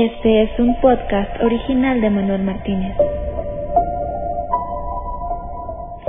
[0.00, 2.96] Este es un podcast original de Manuel Martínez.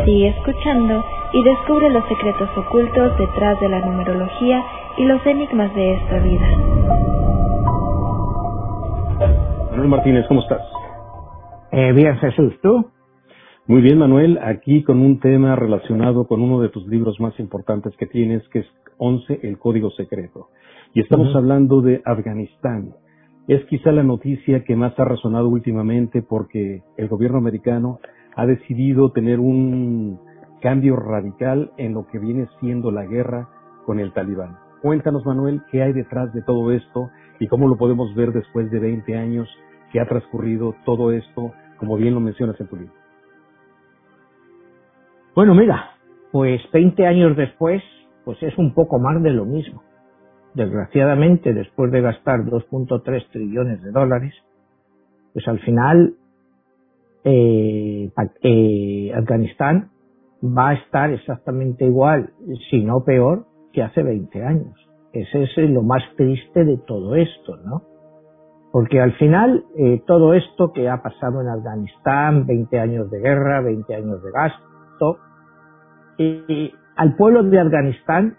[0.05, 1.03] Sigue escuchando
[1.33, 4.63] y descubre los secretos ocultos detrás de la numerología
[4.95, 6.47] y los enigmas de esta vida.
[9.71, 10.61] Manuel Martínez, ¿cómo estás?
[11.71, 12.91] Eh, bien, Jesús, ¿tú?
[13.65, 17.97] Muy bien, Manuel, aquí con un tema relacionado con uno de tus libros más importantes
[17.97, 18.67] que tienes, que es
[18.99, 20.49] 11, el Código Secreto.
[20.93, 22.93] Y estamos hablando de Afganistán.
[23.49, 27.99] Es quizá la noticia que más ha resonado últimamente porque el gobierno americano
[28.35, 30.19] ha decidido tener un
[30.61, 33.49] cambio radical en lo que viene siendo la guerra
[33.87, 34.59] con el talibán.
[34.83, 38.77] Cuéntanos, Manuel, qué hay detrás de todo esto y cómo lo podemos ver después de
[38.77, 39.49] 20 años
[39.91, 42.93] que ha transcurrido todo esto, como bien lo mencionas en tu libro.
[45.33, 45.95] Bueno, mira,
[46.31, 47.81] pues 20 años después,
[48.25, 49.81] pues es un poco más de lo mismo.
[50.53, 54.33] Desgraciadamente, después de gastar 2.3 trillones de dólares,
[55.33, 56.15] pues al final
[57.23, 58.11] eh,
[58.43, 59.91] eh, Afganistán
[60.43, 62.31] va a estar exactamente igual,
[62.69, 64.73] si no peor, que hace 20 años.
[65.13, 67.83] Ese es lo más triste de todo esto, ¿no?
[68.71, 73.61] Porque al final eh, todo esto que ha pasado en Afganistán, 20 años de guerra,
[73.61, 75.17] 20 años de gasto,
[76.19, 78.37] eh, al pueblo de Afganistán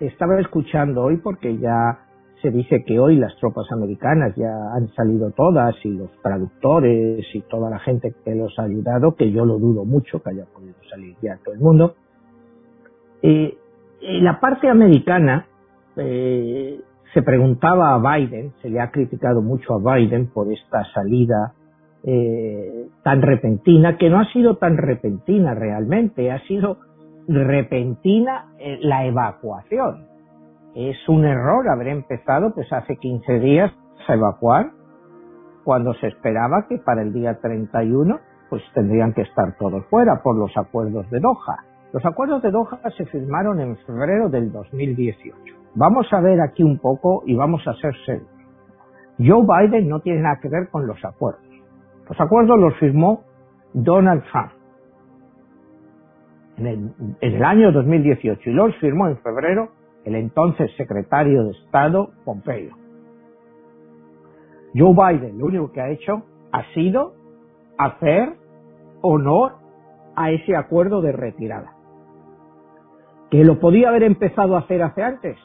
[0.00, 1.98] estaba escuchando hoy porque ya
[2.42, 7.40] se dice que hoy las tropas americanas ya han salido todas y los traductores y
[7.42, 10.76] toda la gente que los ha ayudado, que yo lo dudo mucho que haya podido
[10.88, 11.94] salir ya todo el mundo.
[13.22, 13.58] Eh,
[14.00, 15.46] la parte americana
[15.96, 16.80] eh,
[17.12, 21.52] se preguntaba a Biden, se le ha criticado mucho a Biden por esta salida
[22.02, 26.78] eh, tan repentina, que no ha sido tan repentina realmente, ha sido
[27.28, 30.06] repentina eh, la evacuación.
[30.74, 33.72] Es un error haber empezado pues hace 15 días
[34.06, 34.70] a evacuar
[35.64, 40.36] cuando se esperaba que para el día 31 pues tendrían que estar todos fuera por
[40.36, 41.64] los acuerdos de Doha.
[41.92, 45.54] Los acuerdos de Doha se firmaron en febrero del 2018.
[45.74, 48.28] Vamos a ver aquí un poco y vamos a ser serios.
[49.18, 51.44] Joe Biden no tiene nada que ver con los acuerdos.
[52.08, 53.22] Los acuerdos los firmó
[53.72, 54.59] Donald Trump
[56.60, 56.90] en el,
[57.20, 59.70] en el año 2018 y los firmó en febrero
[60.04, 62.76] el entonces secretario de Estado Pompeo.
[64.74, 66.22] Joe Biden lo único que ha hecho
[66.52, 67.14] ha sido
[67.78, 68.34] hacer
[69.02, 69.52] honor
[70.14, 71.72] a ese acuerdo de retirada.
[73.30, 75.36] ¿Que lo podía haber empezado a hacer hace antes?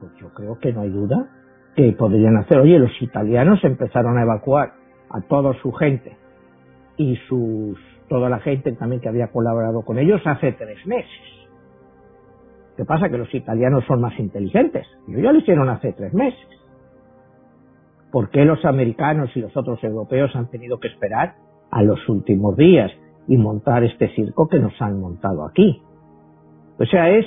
[0.00, 1.30] Pues yo creo que no hay duda
[1.74, 2.58] que podrían hacer.
[2.58, 4.74] Oye, los italianos empezaron a evacuar
[5.10, 6.16] a toda su gente
[6.96, 7.78] y sus
[8.12, 11.08] toda la gente también que había colaborado con ellos hace tres meses.
[12.76, 13.08] ¿Qué pasa?
[13.08, 14.86] Que los italianos son más inteligentes.
[15.08, 16.46] Ellos ya lo hicieron hace tres meses.
[18.10, 21.36] ¿Por qué los americanos y los otros europeos han tenido que esperar
[21.70, 22.92] a los últimos días
[23.28, 25.80] y montar este circo que nos han montado aquí?
[26.78, 27.24] O sea, es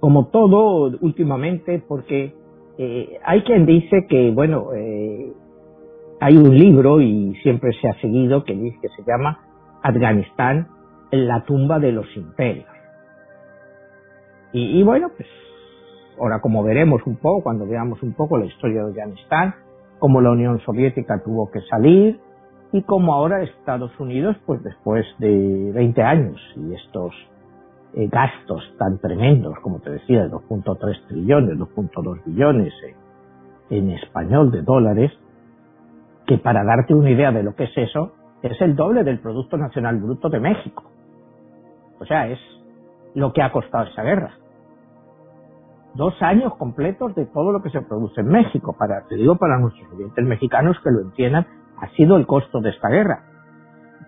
[0.00, 2.34] como todo últimamente porque
[2.78, 5.34] eh, hay quien dice que, bueno, eh,
[6.18, 9.47] hay un libro y siempre se ha seguido que dice que se llama
[9.88, 10.68] Afganistán
[11.10, 12.68] en la tumba de los imperios.
[14.52, 15.28] Y, bueno, pues
[16.18, 19.54] ahora como veremos un poco, cuando veamos un poco la historia de Afganistán,
[19.98, 22.18] cómo la Unión Soviética tuvo que salir
[22.72, 27.14] y cómo ahora Estados Unidos, pues después de 20 años y estos
[27.94, 32.72] eh, gastos tan tremendos, como te decía, de 2.3 trillones, 2.2 billones
[33.70, 35.12] en español de dólares,
[36.26, 38.12] que para darte una idea de lo que es eso,
[38.42, 40.84] es el doble del Producto Nacional Bruto de México.
[41.98, 42.38] O sea, es
[43.14, 44.32] lo que ha costado esa guerra.
[45.94, 48.76] Dos años completos de todo lo que se produce en México.
[48.78, 51.46] Para, te digo para nuestros oyentes mexicanos que lo entiendan,
[51.78, 53.24] ha sido el costo de esta guerra.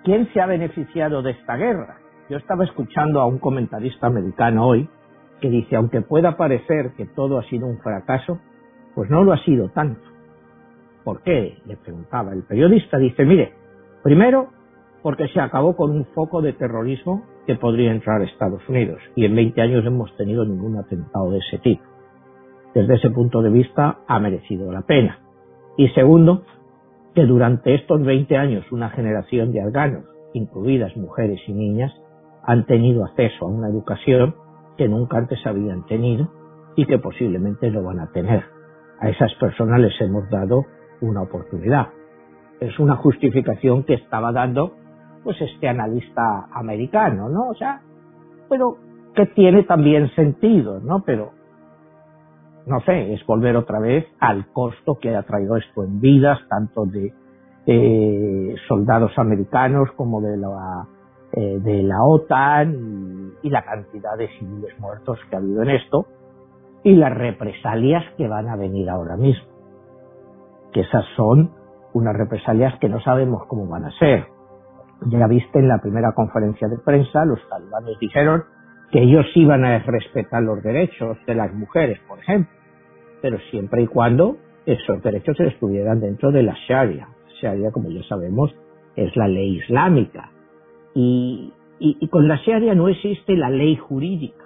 [0.05, 1.99] ¿Quién se ha beneficiado de esta guerra?
[2.29, 4.89] Yo estaba escuchando a un comentarista americano hoy
[5.41, 8.39] que dice, aunque pueda parecer que todo ha sido un fracaso,
[8.95, 10.01] pues no lo ha sido tanto.
[11.03, 11.59] ¿Por qué?
[11.67, 12.33] Le preguntaba.
[12.33, 13.55] El periodista dice, mire,
[14.03, 14.49] primero,
[15.03, 19.25] porque se acabó con un foco de terrorismo que podría entrar a Estados Unidos y
[19.25, 21.83] en 20 años hemos tenido ningún atentado de ese tipo.
[22.75, 25.19] Desde ese punto de vista ha merecido la pena.
[25.77, 26.45] Y segundo,
[27.15, 30.05] que durante estos 20 años una generación de afganos,
[30.35, 31.93] incluidas mujeres y niñas,
[32.45, 34.35] han tenido acceso a una educación
[34.77, 36.31] que nunca antes habían tenido
[36.77, 38.45] y que posiblemente no van a tener.
[39.01, 40.65] A esas personas les hemos dado
[41.01, 41.89] una oportunidad.
[42.61, 44.75] Es una justificación que estaba dando
[45.25, 47.49] pues este analista americano, ¿no?
[47.49, 47.81] O sea,
[48.49, 48.77] pero
[49.15, 51.03] que tiene también sentido, ¿no?
[51.05, 51.33] Pero
[52.67, 56.85] no sé, es volver otra vez al costo que ha traído esto en vidas, tanto
[56.87, 57.13] de
[57.67, 60.87] eh, soldados americanos como de la,
[61.33, 66.07] eh, de la OTAN y, la cantidad de civiles muertos que ha habido en esto
[66.83, 69.45] y las represalias que van a venir ahora mismo.
[70.73, 71.51] Que esas son
[71.93, 74.27] unas represalias que no sabemos cómo van a ser.
[75.07, 78.45] Ya viste en la primera conferencia de prensa, los talibanes dijeron
[78.91, 82.53] que ellos iban a respetar los derechos de las mujeres, por ejemplo,
[83.23, 87.09] pero siempre y cuando esos derechos estuvieran dentro de la Sharia.
[87.41, 88.55] Sharia, como ya sabemos,
[88.97, 90.31] es la ley islámica.
[90.95, 94.45] Y, y, con la Sharia no existe la ley jurídica.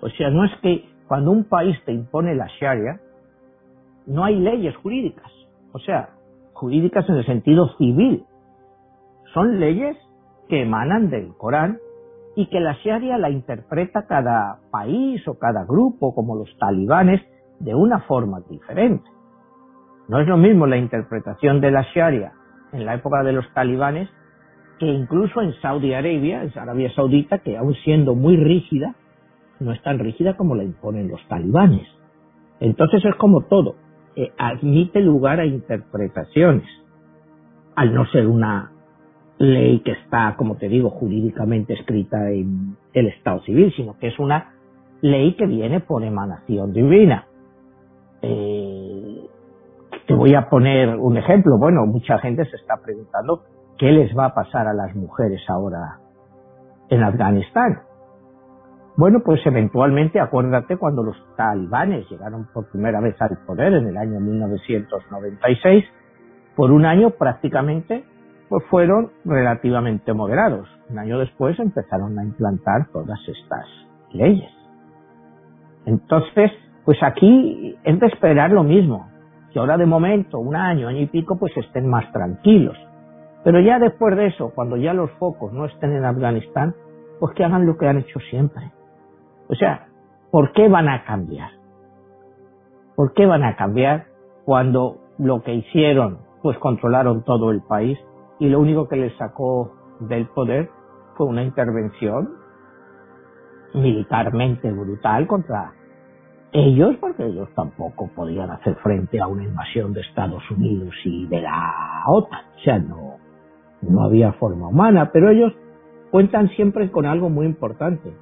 [0.00, 3.00] O sea, no es que cuando un país te impone la Sharia,
[4.06, 5.30] no hay leyes jurídicas.
[5.72, 6.15] O sea,
[6.56, 8.24] jurídicas en el sentido civil.
[9.34, 9.96] Son leyes
[10.48, 11.78] que emanan del Corán
[12.34, 17.22] y que la Sharia la interpreta cada país o cada grupo, como los talibanes,
[17.60, 19.08] de una forma diferente.
[20.08, 22.32] No es lo mismo la interpretación de la Sharia
[22.72, 24.08] en la época de los talibanes
[24.78, 28.94] que incluso en Saudi Arabia, en Arabia Saudita, que aún siendo muy rígida,
[29.58, 31.86] no es tan rígida como la imponen los talibanes.
[32.60, 33.76] Entonces es como todo,
[34.16, 36.66] eh, admite lugar a interpretaciones,
[37.74, 38.72] al no ser una
[39.38, 44.18] ley que está, como te digo, jurídicamente escrita en el Estado civil, sino que es
[44.18, 44.54] una
[45.02, 47.26] ley que viene por emanación divina.
[48.22, 49.26] Eh,
[50.06, 51.58] te voy a poner un ejemplo.
[51.58, 53.42] Bueno, mucha gente se está preguntando
[53.76, 55.98] qué les va a pasar a las mujeres ahora
[56.88, 57.80] en Afganistán.
[58.96, 63.96] Bueno, pues eventualmente acuérdate cuando los talibanes llegaron por primera vez al poder en el
[63.98, 65.84] año 1996,
[66.54, 68.04] por un año prácticamente
[68.48, 70.66] pues fueron relativamente moderados.
[70.88, 73.66] Un año después empezaron a implantar todas estas
[74.12, 74.50] leyes.
[75.84, 76.52] Entonces,
[76.86, 79.10] pues aquí es de esperar lo mismo,
[79.52, 82.76] que ahora de momento, un año, año y pico, pues estén más tranquilos.
[83.44, 86.74] Pero ya después de eso, cuando ya los focos no estén en Afganistán,
[87.20, 88.72] pues que hagan lo que han hecho siempre.
[89.48, 89.88] O sea,
[90.30, 91.50] ¿por qué van a cambiar?
[92.94, 94.06] ¿Por qué van a cambiar
[94.44, 97.98] cuando lo que hicieron, pues controlaron todo el país
[98.38, 100.70] y lo único que les sacó del poder
[101.16, 102.34] fue una intervención
[103.74, 105.72] militarmente brutal contra
[106.52, 111.42] ellos, porque ellos tampoco podían hacer frente a una invasión de Estados Unidos y de
[111.42, 112.44] la OTAN.
[112.56, 113.16] O sea, no,
[113.82, 115.52] no había forma humana, pero ellos
[116.10, 118.12] cuentan siempre con algo muy importante,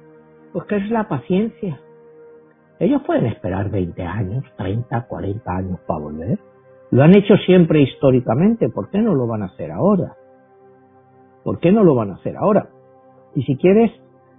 [0.55, 1.81] pues que es la paciencia.
[2.79, 6.39] Ellos pueden esperar 20 años, 30, 40 años para volver.
[6.91, 10.13] Lo han hecho siempre históricamente, ¿por qué no lo van a hacer ahora?
[11.43, 12.69] ¿Por qué no lo van a hacer ahora?
[13.35, 13.91] Y si quieres,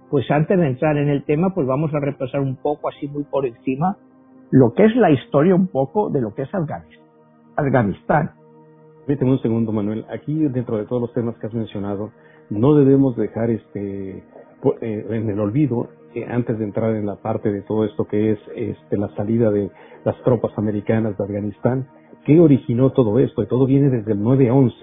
[0.09, 3.23] pues antes de entrar en el tema, pues vamos a repasar un poco, así muy
[3.25, 3.97] por encima,
[4.49, 7.05] lo que es la historia un poco de lo que es Afganistán.
[7.55, 8.31] Afganistán.
[9.05, 10.03] Permíteme un segundo, Manuel.
[10.09, 12.09] Aquí, dentro de todos los temas que has mencionado,
[12.49, 14.23] no debemos dejar este
[14.81, 15.87] eh, en el olvido,
[16.17, 19.51] eh, antes de entrar en la parte de todo esto que es este, la salida
[19.51, 19.69] de
[20.03, 21.87] las tropas americanas de Afganistán,
[22.25, 23.43] ¿qué originó todo esto?
[23.43, 24.73] Y todo viene desde el 9-11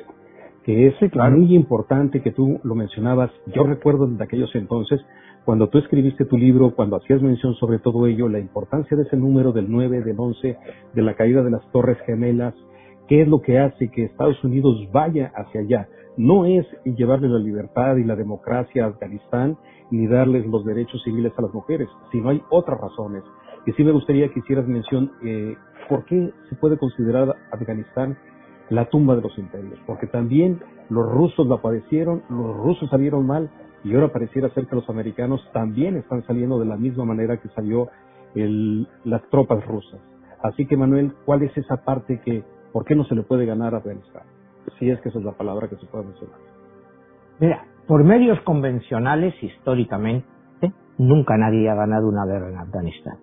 [0.64, 3.30] que es muy importante que tú lo mencionabas.
[3.54, 4.98] Yo recuerdo de aquellos entonces,
[5.44, 9.16] cuando tú escribiste tu libro, cuando hacías mención sobre todo ello, la importancia de ese
[9.16, 10.56] número del 9, del 11,
[10.94, 12.54] de la caída de las Torres Gemelas,
[13.08, 15.88] qué es lo que hace que Estados Unidos vaya hacia allá.
[16.16, 19.56] No es llevarle la libertad y la democracia a Afganistán,
[19.90, 23.22] ni darles los derechos civiles a las mujeres, sino hay otras razones.
[23.66, 25.56] Y sí me gustaría que hicieras mención, eh,
[25.88, 28.16] ¿por qué se puede considerar Afganistán
[28.70, 33.50] la tumba de los imperios, porque también los rusos la padecieron, los rusos salieron mal
[33.82, 37.48] y ahora pareciera ser que los americanos también están saliendo de la misma manera que
[37.50, 37.88] salió
[38.34, 40.00] el, las tropas rusas.
[40.42, 42.42] Así que Manuel, ¿cuál es esa parte que,
[42.74, 44.24] por qué no se le puede ganar a Afganistán?
[44.80, 46.38] Si es que esa es la palabra que se puede mencionar.
[47.38, 50.26] Mira, por medios convencionales, históricamente,
[50.98, 53.18] nunca nadie ha ganado una guerra en Afganistán.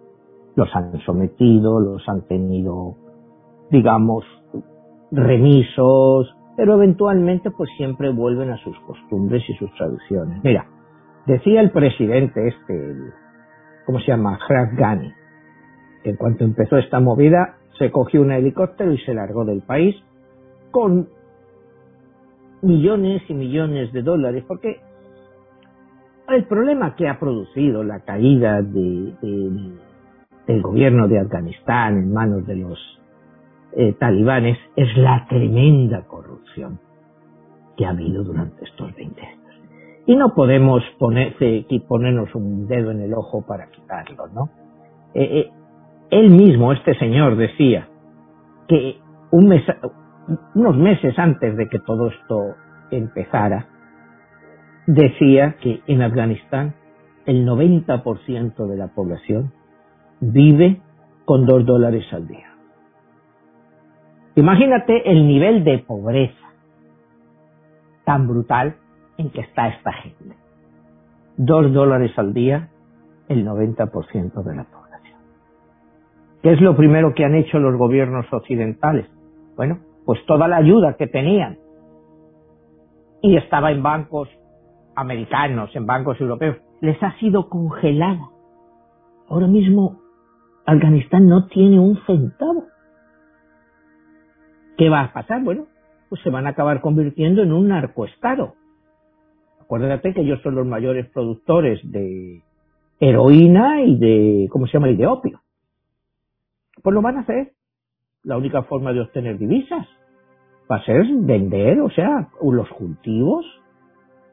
[0.56, 2.96] Los han sometido, los han tenido,
[3.70, 4.24] digamos,
[5.12, 10.42] remisos, pero eventualmente pues siempre vuelven a sus costumbres y sus tradiciones.
[10.46, 10.66] Mira,
[11.26, 12.96] decía el presidente este,
[13.86, 14.40] ¿cómo se llama?
[14.48, 15.12] Hraf Ghani,
[16.06, 19.96] en cuanto empezó esta movida se cogió un helicóptero y se largó del país
[20.70, 21.10] con
[22.62, 24.80] millones y millones de dólares, porque
[26.28, 29.16] el problema que ha producido la caída de,
[30.46, 32.78] del gobierno de Afganistán en manos de los
[33.72, 36.80] eh, talibanes es la tremenda corrupción
[37.76, 39.42] que ha habido durante estos 20 años.
[40.06, 44.52] Y no podemos ponerse, ponernos un dedo en el ojo para quitarlo, ¿no?
[45.16, 45.52] Eh, eh,
[46.12, 47.88] él mismo, este señor, decía
[48.68, 49.00] que
[49.32, 52.56] unos meses antes de que todo esto
[52.92, 53.68] empezara,
[54.88, 56.76] decía que en Afganistán
[57.26, 59.54] el 90% de la población
[60.20, 60.82] vive
[61.26, 62.52] con dos dólares al día.
[64.36, 66.36] Imagínate el nivel de pobreza
[68.06, 68.76] tan brutal
[69.18, 70.36] en que está esta gente.
[71.38, 72.70] Dos dólares al día,
[73.30, 74.81] el 90% de la población.
[76.42, 79.06] ¿Qué es lo primero que han hecho los gobiernos occidentales?
[79.56, 81.60] Bueno, pues toda la ayuda que tenían
[83.22, 84.28] y estaba en bancos
[84.96, 88.30] americanos, en bancos europeos, les ha sido congelada.
[89.30, 90.02] Ahora mismo
[90.66, 92.66] Afganistán no tiene un centavo.
[94.78, 95.44] ¿Qué va a pasar?
[95.44, 95.68] Bueno,
[96.10, 98.56] pues se van a acabar convirtiendo en un narcoestado.
[99.60, 102.42] Acuérdate que ellos son los mayores productores de
[103.00, 104.90] heroína y de, ¿cómo se llama?
[104.90, 105.40] Y de opio.
[106.82, 107.54] Pues lo van a hacer.
[108.24, 109.88] La única forma de obtener divisas
[110.72, 113.46] va a ser vender, o sea, los cultivos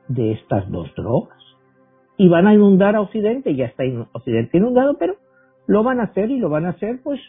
[0.08, 1.38] de estas dos drogas.
[2.16, 5.14] Y van a inundar a Occidente, ya está Occidente inundado, pero
[5.66, 7.20] lo van a hacer y lo van a hacer pues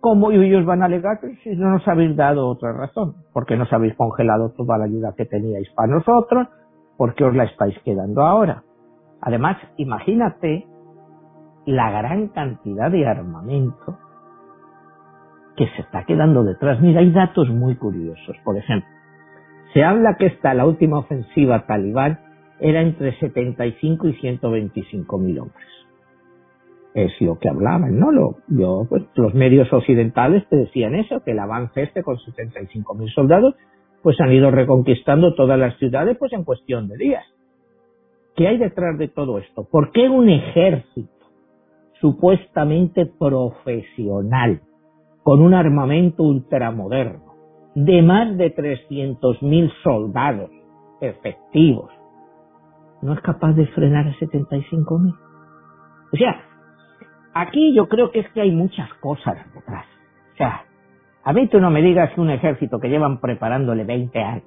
[0.00, 3.94] como ellos van a alegar si no nos habéis dado otra razón, porque nos habéis
[3.94, 6.48] congelado toda la ayuda que teníais para nosotros,
[6.96, 8.62] porque os la estáis quedando ahora.
[9.20, 10.66] Además, imagínate
[11.64, 13.98] la gran cantidad de armamento
[15.56, 16.80] que se está quedando detrás.
[16.80, 18.36] Mira, hay datos muy curiosos.
[18.44, 18.88] Por ejemplo,
[19.72, 22.20] se habla que esta, la última ofensiva talibán,
[22.60, 25.66] era entre 75 y 125 mil hombres.
[26.94, 28.10] Es lo que hablaban, ¿no?
[28.10, 33.10] Lo, pues, los medios occidentales te decían eso, que el avance este con 75 mil
[33.10, 33.54] soldados,
[34.02, 37.24] pues han ido reconquistando todas las ciudades, pues en cuestión de días.
[38.34, 39.66] ¿Qué hay detrás de todo esto?
[39.70, 41.10] ¿Por qué un ejército
[42.00, 44.60] supuestamente profesional,
[45.26, 47.34] con un armamento ultramoderno,
[47.74, 50.52] de más de 300.000 soldados
[51.00, 51.90] efectivos,
[53.02, 55.18] no es capaz de frenar a 75.000.
[56.12, 56.40] O sea,
[57.34, 59.84] aquí yo creo que es que hay muchas cosas detrás.
[60.34, 60.64] O sea,
[61.24, 64.44] a mí tú no me digas que un ejército que llevan preparándole 20 años,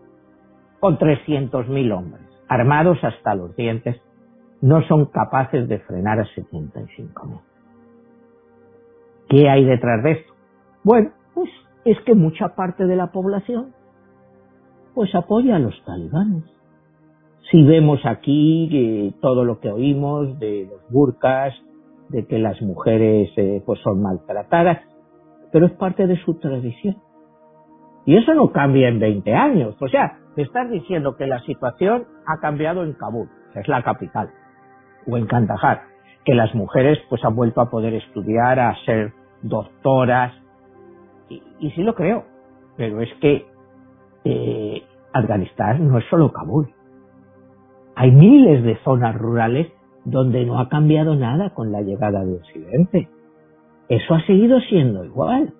[0.80, 4.02] con 300.000 hombres, armados hasta los dientes,
[4.62, 7.42] no son capaces de frenar a 75.000.
[9.28, 10.39] ¿Qué hay detrás de esto?
[10.84, 11.50] Bueno, pues
[11.86, 13.74] es que mucha parte de la población
[14.94, 16.44] pues apoya a los talibanes.
[17.52, 21.54] Si vemos aquí eh, todo lo que oímos de los burkas,
[22.10, 24.80] de que las mujeres eh, pues son maltratadas,
[25.52, 26.98] pero es parte de su tradición.
[28.06, 29.76] Y eso no cambia en 20 años.
[29.80, 33.84] O sea, te estás diciendo que la situación ha cambiado en Kabul, que es la
[33.84, 34.30] capital,
[35.08, 35.84] o en Kandahar,
[36.26, 40.34] que las mujeres pues han vuelto a poder estudiar, a ser doctoras,
[41.60, 42.24] y, sí lo creo,
[42.78, 43.46] pero es que
[44.24, 46.70] eh, Afganistán no es solo Kabul.
[47.96, 49.68] Hay miles de zonas rurales
[50.06, 53.10] donde no ha cambiado nada con la llegada de Occidente.
[53.90, 55.54] Eso ha seguido siendo igual.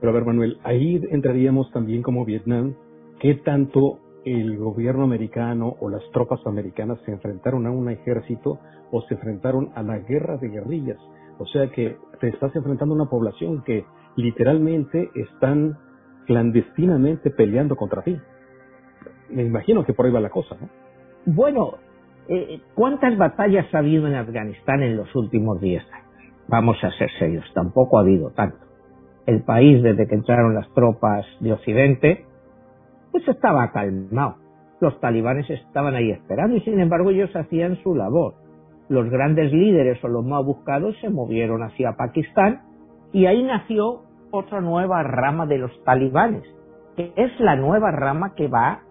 [0.00, 2.74] Pero a ver, Manuel, ahí entraríamos también como Vietnam,
[3.20, 8.58] ¿qué tanto el gobierno americano o las tropas americanas se enfrentaron a un ejército
[8.90, 10.98] o se enfrentaron a la guerra de guerrillas?
[11.38, 13.84] O sea que te estás enfrentando a una población que
[14.16, 15.78] literalmente están
[16.26, 18.18] clandestinamente peleando contra ti.
[19.30, 20.68] Me imagino que por ahí va la cosa, ¿no?
[21.26, 21.74] Bueno,
[22.28, 26.06] eh, ¿cuántas batallas ha habido en Afganistán en los últimos 10 años?
[26.48, 28.58] Vamos a ser serios, tampoco ha habido tanto.
[29.26, 32.24] El país, desde que entraron las tropas de Occidente,
[33.12, 34.36] pues estaba calmado.
[34.80, 38.34] Los talibanes estaban ahí esperando y sin embargo ellos hacían su labor.
[38.88, 42.62] Los grandes líderes o los más buscados se movieron hacia Pakistán
[43.12, 46.44] y ahí nació otra nueva rama de los talibanes,
[46.96, 48.82] que es la nueva rama que va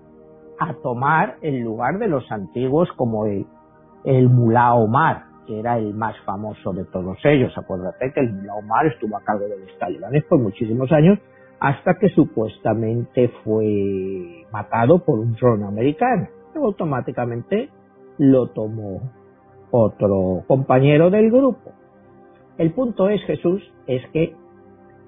[0.60, 3.46] a tomar el lugar de los antiguos como el,
[4.04, 7.52] el Omar, que era el más famoso de todos ellos.
[7.58, 11.18] Acuérdate que el Mullah Omar estuvo a cargo de los talibanes por muchísimos años
[11.60, 16.28] hasta que supuestamente fue matado por un dron americano.
[16.54, 17.70] Pero automáticamente
[18.18, 19.02] lo tomó
[19.72, 21.72] otro compañero del grupo.
[22.60, 24.36] El punto es, Jesús, es que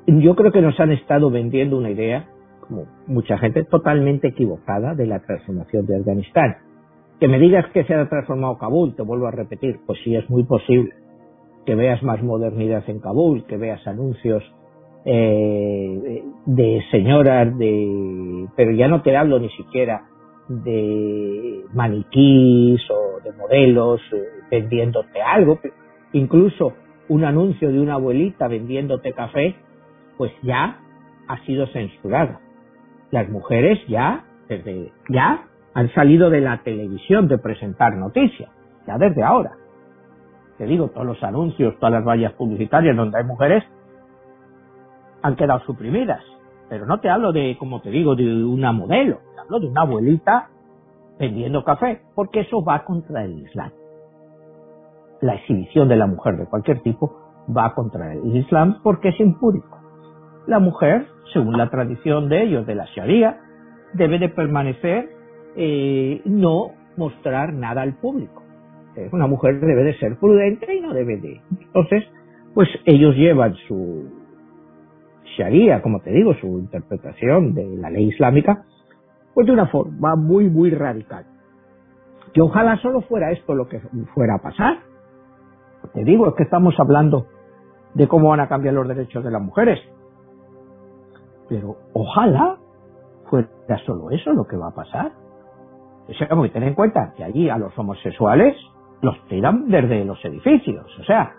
[0.08, 2.30] yo creo que nos han estado vendiendo una idea,
[2.62, 6.56] como mucha gente, totalmente equivocada de la transformación de Afganistán.
[7.20, 10.28] Que me digas que se ha transformado Kabul, te vuelvo a repetir, pues sí es
[10.30, 10.94] muy posible.
[11.66, 14.44] Que veas más modernidad en Kabul, que veas anuncios
[15.04, 20.04] eh, de señoras, de, pero ya no te hablo ni siquiera
[20.48, 25.60] de maniquís o de modelos eh, vendiéndote algo,
[26.14, 26.74] incluso
[27.12, 29.54] un anuncio de una abuelita vendiéndote café,
[30.18, 30.80] pues ya
[31.28, 32.40] ha sido censurado.
[33.12, 38.50] Las mujeres ya, desde ya, han salido de la televisión de presentar noticias,
[38.88, 39.52] ya desde ahora.
[40.58, 43.66] Te digo, todos los anuncios, todas las vallas publicitarias donde hay mujeres
[45.22, 46.24] han quedado suprimidas.
[46.70, 49.82] Pero no te hablo de, como te digo, de una modelo, te hablo de una
[49.82, 50.48] abuelita
[51.20, 53.72] vendiendo café, porque eso va contra el Islam.
[55.22, 57.16] La exhibición de la mujer de cualquier tipo
[57.56, 59.80] va contra el Islam porque es impúdico.
[60.48, 63.40] La mujer, según la tradición de ellos, de la Sharia,
[63.94, 65.10] debe de permanecer,
[65.56, 68.42] eh, no mostrar nada al público.
[68.96, 71.42] Eh, una mujer debe de ser prudente y no debe de.
[71.52, 72.04] Entonces,
[72.54, 74.10] pues ellos llevan su
[75.38, 78.64] Sharia, como te digo, su interpretación de la ley islámica,
[79.34, 81.26] pues de una forma muy, muy radical.
[82.34, 83.80] Que ojalá solo fuera esto lo que
[84.14, 84.80] fuera a pasar.
[85.94, 87.28] Te digo, es que estamos hablando
[87.94, 89.80] de cómo van a cambiar los derechos de las mujeres.
[91.50, 92.58] Pero ojalá
[93.30, 93.48] fuera
[93.86, 95.12] solo eso lo que va a pasar.
[96.08, 98.56] O sea, que tener en cuenta que allí a los homosexuales
[99.02, 100.86] los tiran desde los edificios.
[101.00, 101.34] O sea,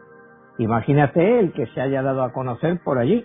[0.58, 3.25] imagínate el que se haya dado a conocer por allí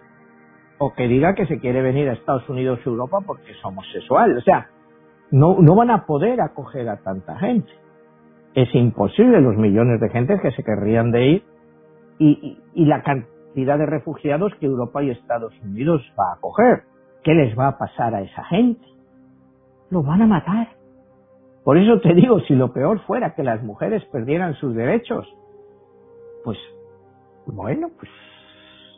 [0.77, 4.37] o que diga que se quiere venir a Estados Unidos Europa porque es homosexual.
[4.37, 4.69] O sea,
[5.31, 7.71] no, no van a poder acoger a tanta gente.
[8.57, 11.43] Es imposible los millones de gente que se querrían de ir
[12.17, 16.81] y, y, la cantidad de refugiados que Europa y Estados Unidos va a acoger.
[17.23, 18.83] ¿Qué les va a pasar a esa gente?
[19.91, 20.69] Lo van a matar.
[21.63, 25.27] Por eso te digo, si lo peor fuera que las mujeres perdieran sus derechos,
[26.43, 26.57] pues
[27.45, 28.09] bueno, pues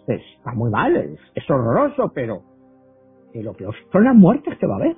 [0.07, 2.43] está muy mal, es, horroroso, pero
[3.33, 4.95] lo peor son las muertes que va a haber.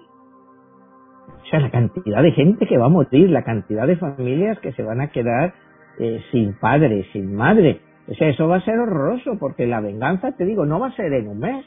[1.28, 4.72] O sea, la cantidad de gente que va a morir, la cantidad de familias que
[4.74, 5.54] se van a quedar
[6.00, 7.82] eh, sin padre, sin madre.
[8.08, 10.96] O sea, eso va a ser horroroso porque la venganza, te digo, no va a
[10.96, 11.66] ser en un mes.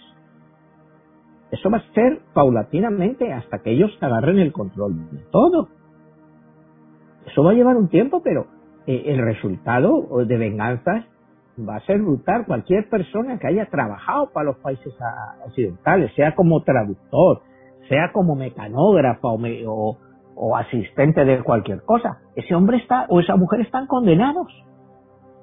[1.51, 5.69] Eso va a ser paulatinamente hasta que ellos agarren el control de todo.
[7.27, 8.47] Eso va a llevar un tiempo, pero
[8.87, 11.05] eh, el resultado de venganzas
[11.59, 12.45] va a ser brutal.
[12.47, 14.93] Cualquier persona que haya trabajado para los países
[15.47, 17.43] occidentales, sea como traductor,
[17.89, 19.99] sea como mecanógrafa o,
[20.37, 24.49] o, asistente de cualquier cosa, ese hombre está o esa mujer están condenados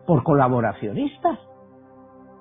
[0.06, 1.40] por colaboracionistas.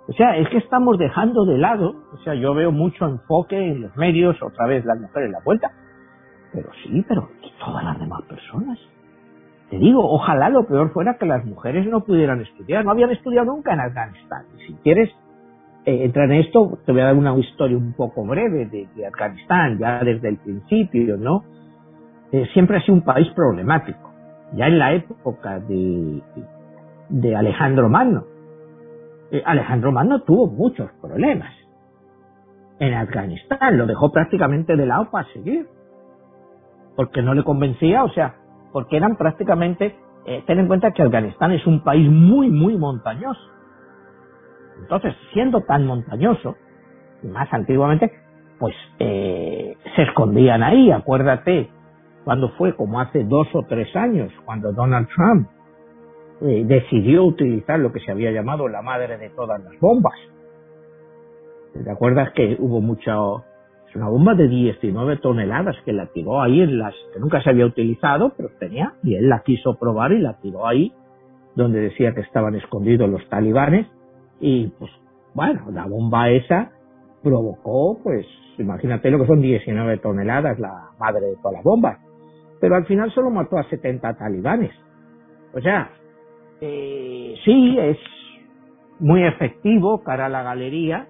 [0.08, 3.82] O sea, es que estamos dejando de lado, o sea, yo veo mucho enfoque en
[3.82, 5.70] los medios, otra vez las mujeres la vuelta,
[6.52, 7.28] pero sí, pero
[7.64, 8.78] todas las demás personas.
[9.70, 13.46] Te digo, ojalá lo peor fuera que las mujeres no pudieran estudiar, no habían estudiado
[13.46, 14.46] nunca en Afganistán.
[14.66, 15.10] Si quieres
[15.84, 19.78] eh, entrar en esto, te voy a dar una historia un poco breve de, Afganistán,
[19.78, 21.44] ya desde el principio, ¿no?
[22.32, 24.10] Eh, siempre ha sido un país problemático.
[24.54, 26.22] Ya en la época de,
[27.08, 28.24] de Alejandro Magno,
[29.30, 31.52] eh, Alejandro Magno tuvo muchos problemas
[32.78, 35.66] en Afganistán, lo dejó prácticamente de lado para seguir,
[36.96, 38.36] porque no le convencía, o sea,
[38.72, 43.40] porque eran prácticamente, eh, ten en cuenta que Afganistán es un país muy, muy montañoso.
[44.80, 46.56] Entonces, siendo tan montañoso,
[47.22, 48.12] más antiguamente,
[48.58, 50.90] pues eh, se escondían ahí.
[50.90, 51.68] Acuérdate,
[52.24, 55.48] cuando fue como hace dos o tres años, cuando Donald Trump
[56.42, 60.14] eh, decidió utilizar lo que se había llamado la madre de todas las bombas.
[61.72, 63.44] ¿Te acuerdas que hubo mucho,
[63.88, 67.50] es una bomba de 19 toneladas que la tiró ahí en las que nunca se
[67.50, 70.92] había utilizado, pero tenía, y él la quiso probar y la tiró ahí,
[71.54, 73.86] donde decía que estaban escondidos los talibanes,
[74.40, 74.90] y pues
[75.34, 76.70] bueno, la bomba esa
[77.22, 78.26] provocó, pues
[78.58, 81.98] imagínate lo que son 19 toneladas, la madre de todas las bombas,
[82.60, 84.72] pero al final solo mató a 70 talibanes.
[85.54, 85.90] O sea,
[86.60, 87.98] eh, sí, es
[88.98, 91.06] muy efectivo cara a la galería,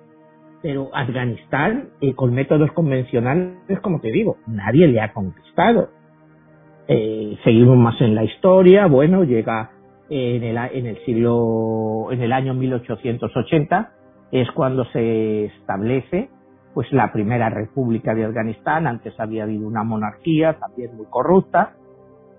[0.62, 5.88] pero Afganistán, eh, con métodos convencionales, como te digo, nadie le ha conquistado.
[6.88, 9.70] Eh, seguimos más en la historia, bueno, llega
[10.10, 13.92] en el, en el siglo, en el año 1880,
[14.32, 16.28] es cuando se establece
[16.74, 21.72] pues la primera república de Afganistán, antes había habido una monarquía también muy corrupta,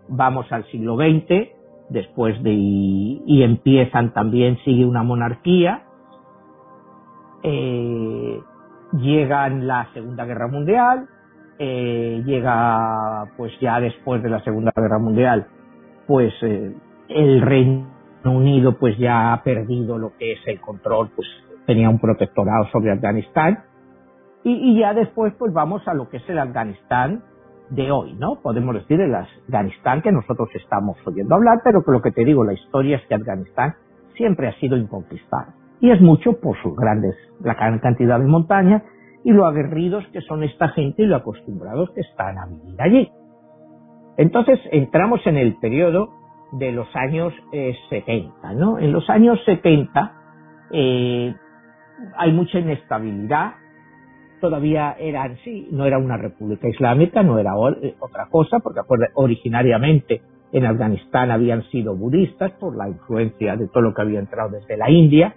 [0.07, 1.49] vamos al siglo XX,
[1.89, 5.83] después de, y empiezan también, sigue una monarquía,
[7.43, 8.39] eh,
[8.93, 11.07] llega la Segunda Guerra Mundial,
[11.59, 15.47] eh, llega pues ya después de la Segunda Guerra Mundial,
[16.07, 16.73] pues eh,
[17.15, 17.87] el Reino
[18.25, 21.27] Unido pues ya ha perdido lo que es el control, pues
[21.65, 23.63] tenía un protectorado sobre Afganistán
[24.43, 27.23] y, ya después pues vamos a lo que es el Afganistán
[27.69, 28.41] de hoy, ¿no?
[28.41, 32.43] Podemos decir el Afganistán que nosotros estamos oyendo hablar, pero que lo que te digo,
[32.43, 33.75] la historia es que Afganistán
[34.15, 35.53] siempre ha sido inconquistado.
[35.79, 38.83] Y es mucho por sus grandes, la gran cantidad de montañas
[39.23, 43.11] y lo aguerridos que son esta gente y lo acostumbrados que están a vivir allí.
[44.17, 46.20] Entonces entramos en el periodo
[46.51, 47.33] de los años
[47.89, 48.77] 70, eh, ¿no?
[48.79, 50.13] En los años 70
[50.71, 51.33] eh,
[52.17, 53.53] hay mucha inestabilidad,
[54.39, 58.81] todavía era sí, no era una república islámica, no era eh, otra cosa, porque
[59.13, 64.49] originariamente en Afganistán habían sido budistas por la influencia de todo lo que había entrado
[64.49, 65.35] desde la India.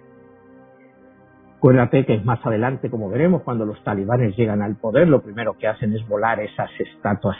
[1.57, 5.67] Acuérdate que más adelante, como veremos, cuando los talibanes llegan al poder, lo primero que
[5.67, 7.37] hacen es volar esas estatuas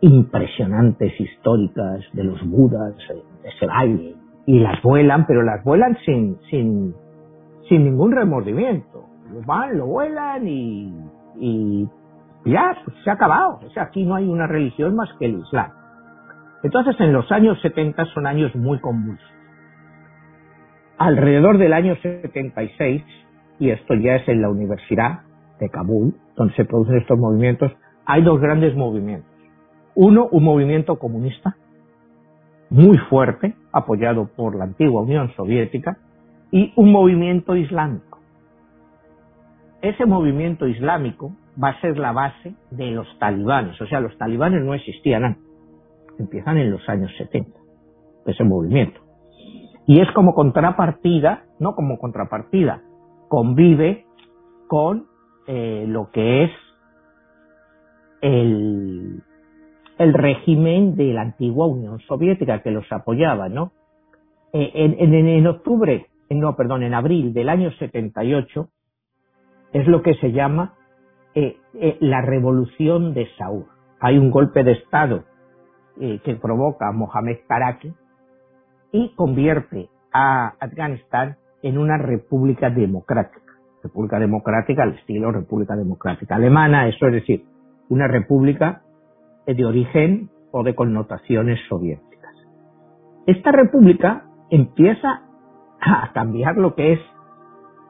[0.00, 2.94] impresionantes históricas de los budas,
[3.44, 4.14] ese baile,
[4.46, 6.94] y las vuelan, pero las vuelan sin, sin,
[7.68, 9.04] sin ningún remordimiento.
[9.32, 10.94] Lo van, lo vuelan y,
[11.38, 11.88] y
[12.44, 13.60] ya, se ha acabado.
[13.66, 15.70] O sea, aquí no hay una religión más que el Islam.
[16.62, 19.28] Entonces, en los años 70 son años muy convulsos.
[20.96, 23.04] Alrededor del año 76,
[23.60, 25.20] y esto ya es en la Universidad
[25.60, 27.72] de Kabul, donde se producen estos movimientos,
[28.04, 29.27] hay dos grandes movimientos.
[30.00, 31.56] Uno, un movimiento comunista
[32.70, 35.98] muy fuerte, apoyado por la antigua Unión Soviética,
[36.52, 38.20] y un movimiento islámico.
[39.82, 44.62] Ese movimiento islámico va a ser la base de los talibanes, o sea, los talibanes
[44.62, 45.48] no existían antes
[46.16, 47.58] empiezan en los años 70,
[48.26, 49.00] ese movimiento.
[49.86, 52.82] Y es como contrapartida, no como contrapartida,
[53.28, 54.06] convive
[54.68, 55.06] con
[55.48, 56.50] eh, lo que es
[58.20, 59.22] el,
[59.98, 63.72] el régimen de la antigua Unión Soviética que los apoyaba, ¿no?
[64.52, 68.68] Eh, en, octubre, no, perdón, en abril del año 78
[69.72, 70.74] es lo que se llama
[71.34, 71.58] eh,
[72.00, 73.66] la revolución de Saúl.
[74.00, 75.24] Hay un golpe de Estado
[76.00, 77.92] eh, que provoca Mohamed Karaki
[78.92, 83.52] y convierte a Afganistán en una república democrática.
[83.82, 87.44] República democrática al estilo República Democrática Alemana, eso es decir,
[87.88, 88.82] una república
[89.54, 92.34] de origen o de connotaciones soviéticas.
[93.26, 95.22] Esta república empieza
[95.80, 97.00] a cambiar lo que es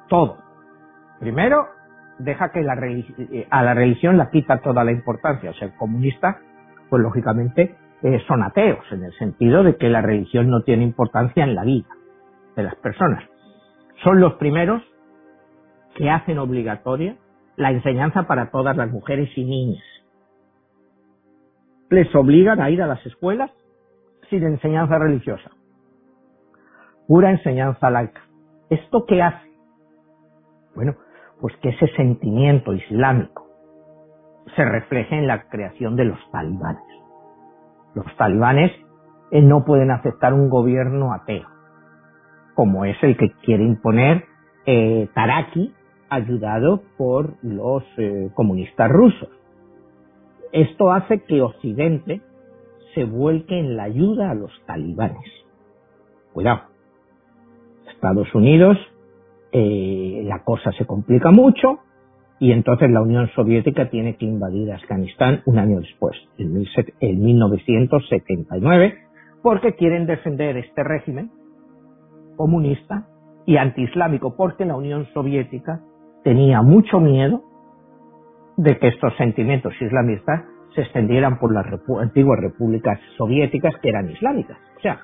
[0.09, 0.38] todo.
[1.21, 1.66] Primero,
[2.18, 5.51] deja que la, eh, a la religión la quita toda la importancia.
[5.51, 6.38] O sea, el comunista,
[6.90, 11.44] pues lógicamente eh, son ateos, en el sentido de que la religión no tiene importancia
[11.44, 11.88] en la vida
[12.57, 13.25] de las personas.
[14.03, 14.83] Son los primeros
[15.94, 17.16] que hacen obligatoria
[17.57, 19.83] la enseñanza para todas las mujeres y niñas.
[21.90, 23.51] Les obligan a ir a las escuelas
[24.29, 25.51] sin enseñanza religiosa,
[27.07, 28.20] pura enseñanza laica.
[28.68, 29.48] ¿Esto qué hace?
[30.74, 30.94] Bueno,
[31.40, 33.46] pues que ese sentimiento islámico
[34.55, 36.83] se refleje en la creación de los talibanes.
[37.94, 38.72] Los talibanes
[39.31, 41.48] eh, no pueden aceptar un gobierno ateo,
[42.55, 44.24] como es el que quiere imponer
[44.66, 45.74] eh, Taraki,
[46.11, 49.29] ayudado por los eh, comunistas rusos.
[50.52, 52.20] Esto hace que Occidente
[52.94, 55.30] se vuelque en la ayuda a los talibanes.
[56.32, 56.62] Cuidado.
[57.92, 58.76] Estados Unidos,
[59.52, 61.80] la cosa se complica mucho,
[62.40, 66.52] y entonces la Unión Soviética tiene que invadir Afganistán un año después, en,
[67.22, 68.94] 1979,
[69.42, 71.32] porque quieren defender este régimen
[72.37, 73.08] comunista
[73.46, 75.80] y antiislámico, porque la Unión Soviética
[76.22, 77.42] tenía mucho miedo
[78.59, 80.44] de que estos sentimientos islamistas
[80.75, 81.66] se extendieran por las
[82.01, 84.59] antiguas repúblicas soviéticas que eran islámicas.
[84.77, 85.01] O sea,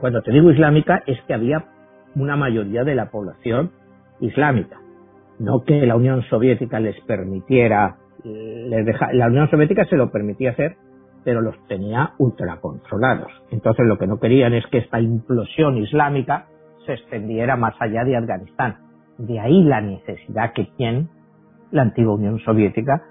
[0.00, 1.66] cuando te digo islámica es que había
[2.14, 3.72] una mayoría de la población
[4.20, 4.78] islámica
[5.38, 10.76] no que la Unión Soviética les permitiera, les la Unión Soviética se lo permitía hacer,
[11.24, 13.30] pero los tenía ultracontrolados.
[13.50, 16.46] Entonces lo que no querían es que esta implosión islámica
[16.86, 18.76] se extendiera más allá de Afganistán.
[19.18, 21.08] De ahí la necesidad que tiene
[21.70, 23.02] la antigua Unión Soviética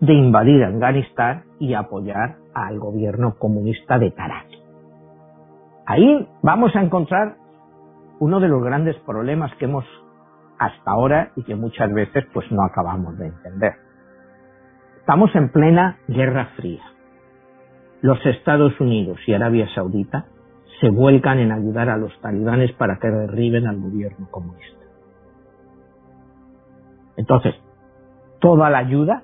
[0.00, 4.58] de invadir Afganistán y apoyar al gobierno comunista de Taraki.
[5.86, 7.36] Ahí vamos a encontrar
[8.18, 9.84] uno de los grandes problemas que hemos
[10.58, 13.74] hasta ahora y que muchas veces pues no acabamos de entender.
[14.98, 16.82] Estamos en plena Guerra Fría.
[18.00, 20.26] Los Estados Unidos y Arabia Saudita
[20.80, 24.84] se vuelcan en ayudar a los talibanes para que derriben al gobierno comunista.
[27.16, 27.54] Entonces,
[28.42, 29.22] toda la ayuda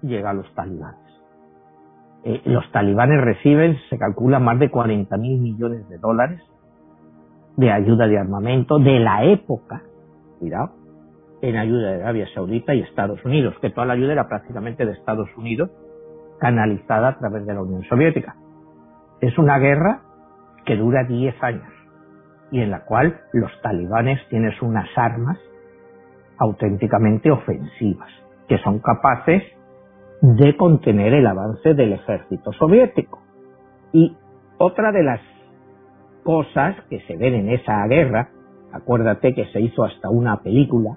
[0.00, 1.00] llega a los talibanes.
[2.22, 6.40] Eh, los talibanes reciben, se calcula, más de 40 mil millones de dólares
[7.56, 9.82] de ayuda de armamento de la época
[10.38, 10.72] cuidado,
[11.42, 14.92] en ayuda de Arabia Saudita y Estados Unidos, que toda la ayuda era prácticamente de
[14.92, 15.70] Estados Unidos,
[16.40, 18.36] canalizada a través de la Unión Soviética.
[19.20, 20.00] Es una guerra
[20.64, 21.72] que dura 10 años
[22.50, 25.38] y en la cual los talibanes tienen unas armas
[26.38, 28.10] auténticamente ofensivas,
[28.48, 29.42] que son capaces
[30.20, 33.20] de contener el avance del ejército soviético.
[33.92, 34.16] Y
[34.58, 35.20] otra de las
[36.22, 38.30] cosas que se ven en esa guerra,
[38.72, 40.96] acuérdate que se hizo hasta una película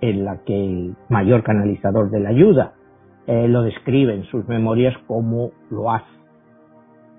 [0.00, 2.74] en la que el mayor canalizador de la ayuda
[3.26, 6.14] eh, lo describe en sus memorias como lo hace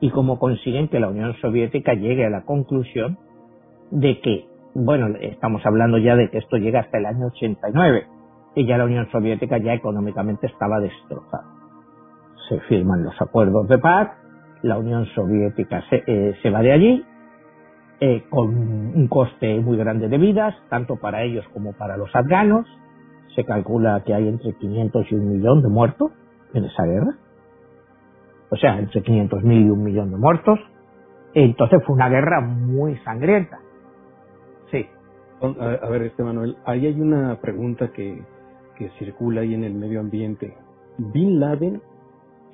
[0.02, 3.18] y cómo consiguen que la Unión Soviética llegue a la conclusión
[3.92, 8.08] de que, bueno, estamos hablando ya de que esto llega hasta el año 89
[8.56, 11.46] y ya la Unión Soviética ya económicamente estaba destrozada.
[12.50, 14.10] Se firman los acuerdos de paz,
[14.62, 17.06] la Unión Soviética se, eh, se va de allí
[18.02, 22.68] eh, con un coste muy grande de vidas, tanto para ellos como para los afganos.
[23.34, 26.12] Se calcula que hay entre 500 y un millón de muertos
[26.54, 27.16] en esa guerra.
[28.50, 30.60] O sea, entre 500.000 y un millón de muertos.
[31.34, 33.60] Entonces fue una guerra muy sangrienta.
[34.72, 34.86] Sí.
[35.42, 38.24] A, ver, este Manuel, ahí hay una pregunta que,
[38.78, 40.56] que circula ahí en el medio ambiente.
[40.98, 41.82] Bin Laden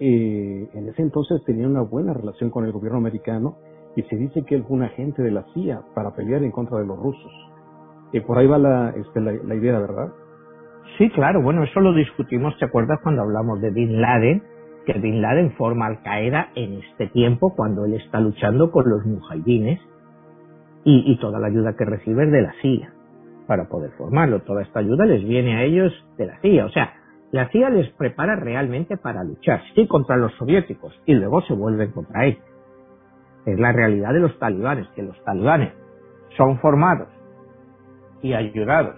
[0.04, 3.58] eh, en ese entonces tenía una buena relación con el gobierno americano
[3.96, 6.80] y se dice que él fue un agente de la CIA para pelear en contra
[6.80, 7.32] de los rusos.
[8.12, 10.12] Y por ahí va la, este, la, la idea, ¿verdad?
[10.98, 14.42] Sí, claro, bueno, eso lo discutimos, ¿te acuerdas cuando hablamos de Bin Laden?
[14.88, 19.06] Que Bin Laden forma Al Qaeda en este tiempo cuando él está luchando con los
[19.06, 19.80] mujahidines
[20.84, 22.94] y, y toda la ayuda que recibe es de la CIA
[23.48, 24.42] para poder formarlo.
[24.42, 26.66] Toda esta ayuda les viene a ellos de la CIA.
[26.66, 26.94] O sea,
[27.32, 31.92] la CIA les prepara realmente para luchar, sí, contra los soviéticos y luego se vuelven
[31.92, 32.44] contra ellos.
[33.46, 35.74] Es la realidad de los talibanes, que los talibanes
[36.38, 37.08] son formados
[38.22, 38.96] y ayudados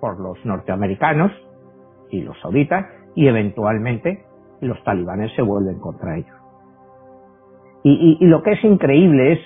[0.00, 1.32] por los norteamericanos
[2.10, 4.24] y los sauditas y eventualmente
[4.60, 6.36] los talibanes se vuelven contra ellos.
[7.82, 9.40] Y, y, lo que es increíble es,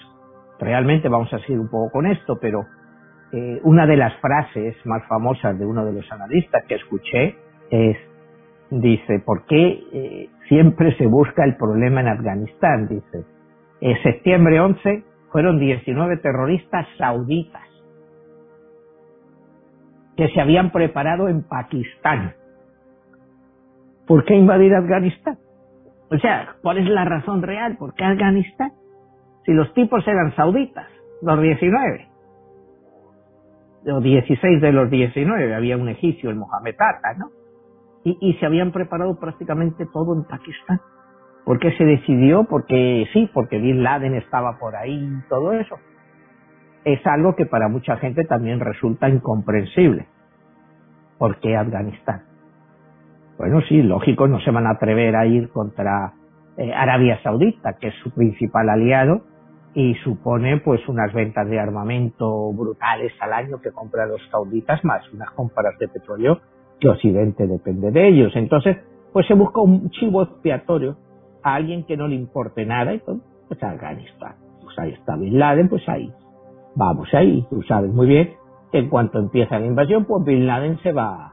[0.59, 2.67] realmente vamos a seguir un poco con esto, pero
[3.33, 7.37] eh, una de las frases más famosas de uno de los analistas que escuché
[7.71, 7.97] es,
[8.71, 12.89] dice, ¿por qué eh, siempre se busca el problema en Afganistán?
[12.89, 13.25] Dice,
[13.81, 17.63] en septiembre 11 fueron 19 terroristas sauditas
[20.17, 22.35] que se habían preparado en Pakistán.
[24.07, 25.39] ¿Por qué invadir Afganistán?
[26.11, 27.77] O sea, ¿cuál es la razón real?
[27.79, 28.73] ¿Por qué Afganistán?
[29.45, 30.87] Si los tipos eran sauditas,
[31.23, 32.09] los 19,
[33.87, 36.75] o 16 de los 19, había un egipcio, el Mohamed
[37.19, 37.31] ¿no?
[38.05, 40.81] Y, y se habían preparado prácticamente todo en Pakistán.
[41.45, 42.45] ¿Por qué se decidió?
[42.45, 45.77] Porque sí, porque Bin Laden estaba por ahí y todo eso
[46.85, 50.07] es algo que para mucha gente también resulta incomprensible.
[51.19, 52.23] ¿Por qué Afganistán?
[53.39, 56.13] Bueno, sí, lógico, no se van a atrever a ir contra
[56.57, 59.23] eh, Arabia Saudita, que es su principal aliado
[59.75, 65.03] y supone pues unas ventas de armamento brutales al año que compran los sauditas más
[65.13, 66.41] unas compras de petróleo
[66.81, 68.33] que Occidente depende de ellos.
[68.35, 68.77] Entonces,
[69.13, 70.97] pues se busca un chivo expiatorio
[71.43, 74.37] a alguien que no le importe nada y pues, pues Afganistán.
[74.63, 76.13] Pues ahí está Bin Laden, pues ahí
[76.75, 78.35] vamos ahí, tú sabes muy bien
[78.73, 81.33] que en cuanto empieza la invasión, pues Bin Laden se va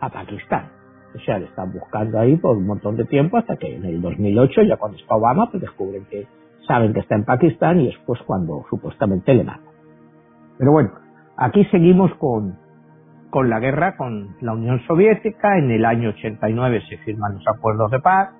[0.00, 0.70] a Pakistán.
[1.14, 4.00] O sea, le están buscando ahí por un montón de tiempo hasta que en el
[4.00, 6.26] 2008, ya cuando está Obama, pues descubren que
[6.66, 9.64] saben que está en Pakistán y es pues cuando supuestamente le matan.
[10.58, 10.90] Pero bueno,
[11.36, 12.58] aquí seguimos con,
[13.30, 15.58] con la guerra con la Unión Soviética.
[15.58, 18.30] En el año 89 se firman los acuerdos de paz.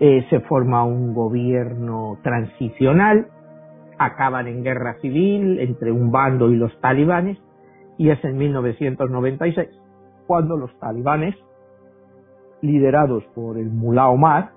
[0.00, 3.28] Eh, se forma un gobierno transicional
[4.04, 7.38] acaban en guerra civil entre un bando y los talibanes
[7.98, 9.68] y es en 1996
[10.26, 11.34] cuando los talibanes,
[12.62, 14.52] liderados por el Mullah Omar,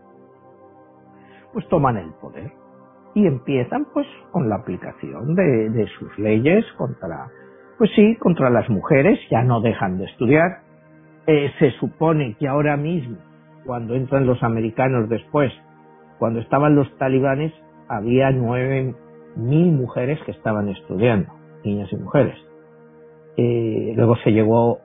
[1.53, 2.51] pues toman el poder
[3.15, 7.27] y empiezan pues con la aplicación de, sus leyes contra,
[7.77, 10.59] pues sí, contra las mujeres, ya no dejan de estudiar.
[11.25, 13.17] Eh, se supone que ahora mismo,
[13.65, 15.51] cuando entran los americanos después,
[16.19, 17.53] cuando estaban los talibanes,
[17.87, 18.93] había nueve
[19.37, 22.35] mil mujeres que estaban estudiando, niñas y mujeres.
[23.37, 24.79] Eh, luego se llegó,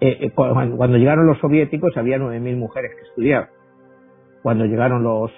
[0.00, 3.48] eh, eh, cuando llegaron los soviéticos había nueve mil mujeres que estudiaban.
[4.42, 5.32] Cuando llegaron los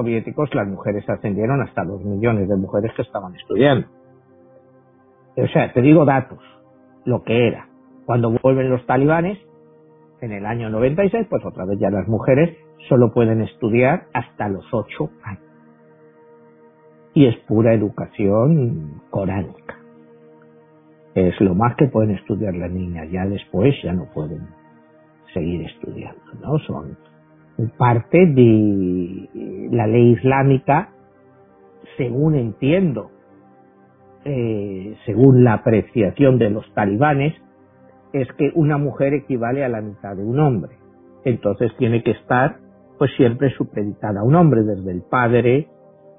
[0.00, 3.86] soviéticos las mujeres ascendieron hasta dos millones de mujeres que estaban estudiando.
[5.36, 6.38] O sea, te digo datos,
[7.04, 7.68] lo que era.
[8.06, 9.38] Cuando vuelven los talibanes,
[10.20, 12.56] en el año 96, pues otra vez ya las mujeres
[12.88, 15.50] solo pueden estudiar hasta los ocho años
[17.14, 19.78] y es pura educación coránica.
[21.14, 24.46] Es lo más que pueden estudiar las niñas, ya después ya no pueden
[25.34, 26.58] seguir estudiando, ¿no?
[26.60, 26.96] Son
[27.68, 29.28] parte de
[29.70, 30.90] la ley islámica,
[31.96, 33.10] según entiendo,
[34.24, 37.34] eh, según la apreciación de los talibanes,
[38.12, 40.76] es que una mujer equivale a la mitad de un hombre.
[41.24, 42.56] Entonces tiene que estar
[42.98, 45.68] pues siempre supeditada a un hombre, desde el padre,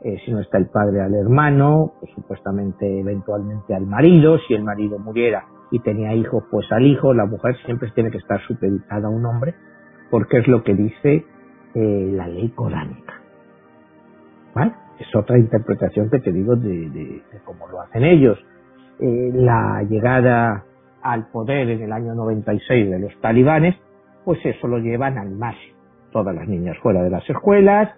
[0.03, 4.63] eh, si no está el padre al hermano, pues supuestamente eventualmente al marido, si el
[4.63, 9.07] marido muriera y tenía hijos, pues al hijo, la mujer siempre tiene que estar supeditada
[9.07, 9.53] a un hombre,
[10.09, 11.23] porque es lo que dice
[11.73, 13.13] eh, la ley coránica.
[14.53, 14.73] ¿Vale?
[14.99, 18.37] Es otra interpretación que te digo de, cómo lo hacen ellos.
[18.99, 20.65] Eh, la llegada
[21.01, 23.75] al poder en el año 96 de los talibanes,
[24.25, 25.77] pues eso lo llevan al máximo.
[26.11, 27.95] Todas las niñas fuera de las escuelas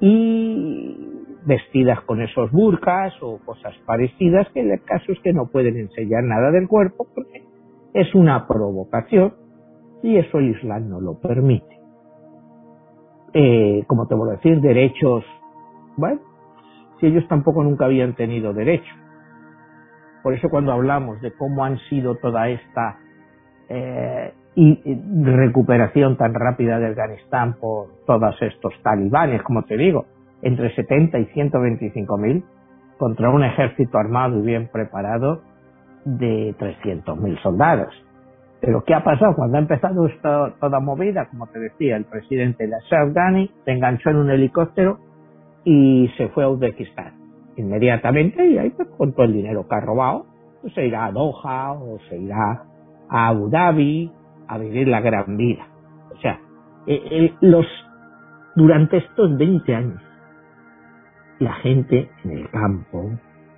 [0.00, 1.10] y
[1.44, 6.22] vestidas con esos burkas o cosas parecidas, que el caso es que no pueden enseñar
[6.24, 7.42] nada del cuerpo porque
[7.92, 9.34] es una provocación
[10.02, 11.79] y eso el Islam no lo permite.
[13.32, 15.24] Eh, como te voy a decir, derechos,
[15.96, 16.20] bueno,
[16.98, 18.92] si ellos tampoco nunca habían tenido derecho.
[20.22, 22.98] Por eso cuando hablamos de cómo han sido toda esta
[23.68, 24.34] eh,
[25.22, 30.06] recuperación tan rápida de Afganistán por todos estos talibanes, como te digo,
[30.42, 32.44] entre 70 y 125 mil
[32.98, 35.42] contra un ejército armado y bien preparado
[36.04, 37.94] de 300 mil soldados.
[38.60, 39.34] Pero ¿qué ha pasado?
[39.34, 42.76] Cuando ha empezado esta, toda movida, como te decía, el presidente de
[43.12, 44.98] Ghani se enganchó en un helicóptero
[45.64, 47.14] y se fue a Uzbekistán.
[47.56, 50.26] Inmediatamente, y ahí pues, con todo el dinero que ha robado,
[50.60, 52.64] pues, se irá a Doha o se irá
[53.08, 54.12] a Abu Dhabi
[54.46, 55.66] a vivir la gran vida.
[56.12, 56.38] O sea,
[56.86, 57.66] eh, eh, los,
[58.56, 60.02] durante estos 20 años,
[61.38, 63.10] la gente en el campo,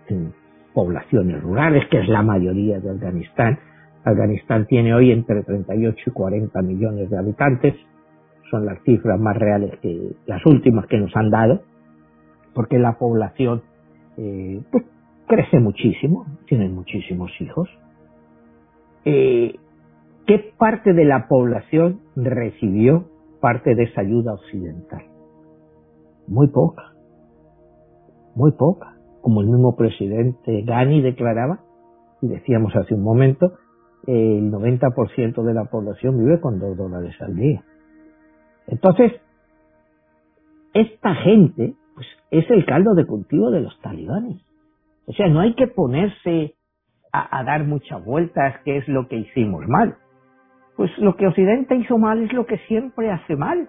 [0.08, 0.32] en
[0.74, 3.58] poblaciones rurales, que es la mayoría de Afganistán.
[4.04, 7.74] Afganistán tiene hoy entre 38 y 40 millones de habitantes,
[8.50, 11.62] son las cifras más reales que las últimas que nos han dado,
[12.54, 13.62] porque la población
[14.16, 14.84] eh, pues,
[15.26, 17.68] crece muchísimo, tienen muchísimos hijos.
[19.04, 19.54] Eh,
[20.26, 23.08] ¿Qué parte de la población recibió
[23.40, 25.02] parte de esa ayuda occidental?
[26.28, 26.92] Muy poca
[28.34, 31.60] muy poca, como el mismo presidente Ghani declaraba,
[32.20, 33.52] y decíamos hace un momento,
[34.06, 37.62] el 90% de la población vive con dos dólares al día.
[38.66, 39.12] Entonces,
[40.74, 44.40] esta gente pues, es el caldo de cultivo de los talibanes.
[45.06, 46.54] O sea, no hay que ponerse
[47.12, 49.96] a, a dar muchas vueltas qué es lo que hicimos mal.
[50.76, 53.68] Pues lo que Occidente hizo mal es lo que siempre hace mal.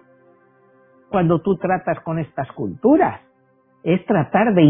[1.09, 3.19] Cuando tú tratas con estas culturas,
[3.83, 4.63] es tratar de,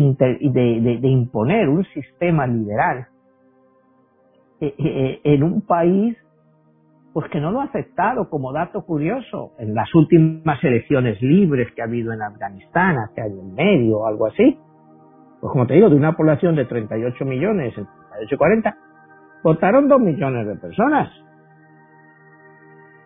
[1.04, 3.08] imponer un sistema liberal
[4.67, 6.17] eh, eh, en un país
[7.13, 11.82] pues que no lo ha aceptado como dato curioso en las últimas elecciones libres que
[11.82, 14.58] ha habido en Afganistán hace año y medio o algo así.
[15.39, 18.78] Pues como te digo, de una población de 38 millones, 38 40,
[19.43, 21.10] votaron 2 millones de personas.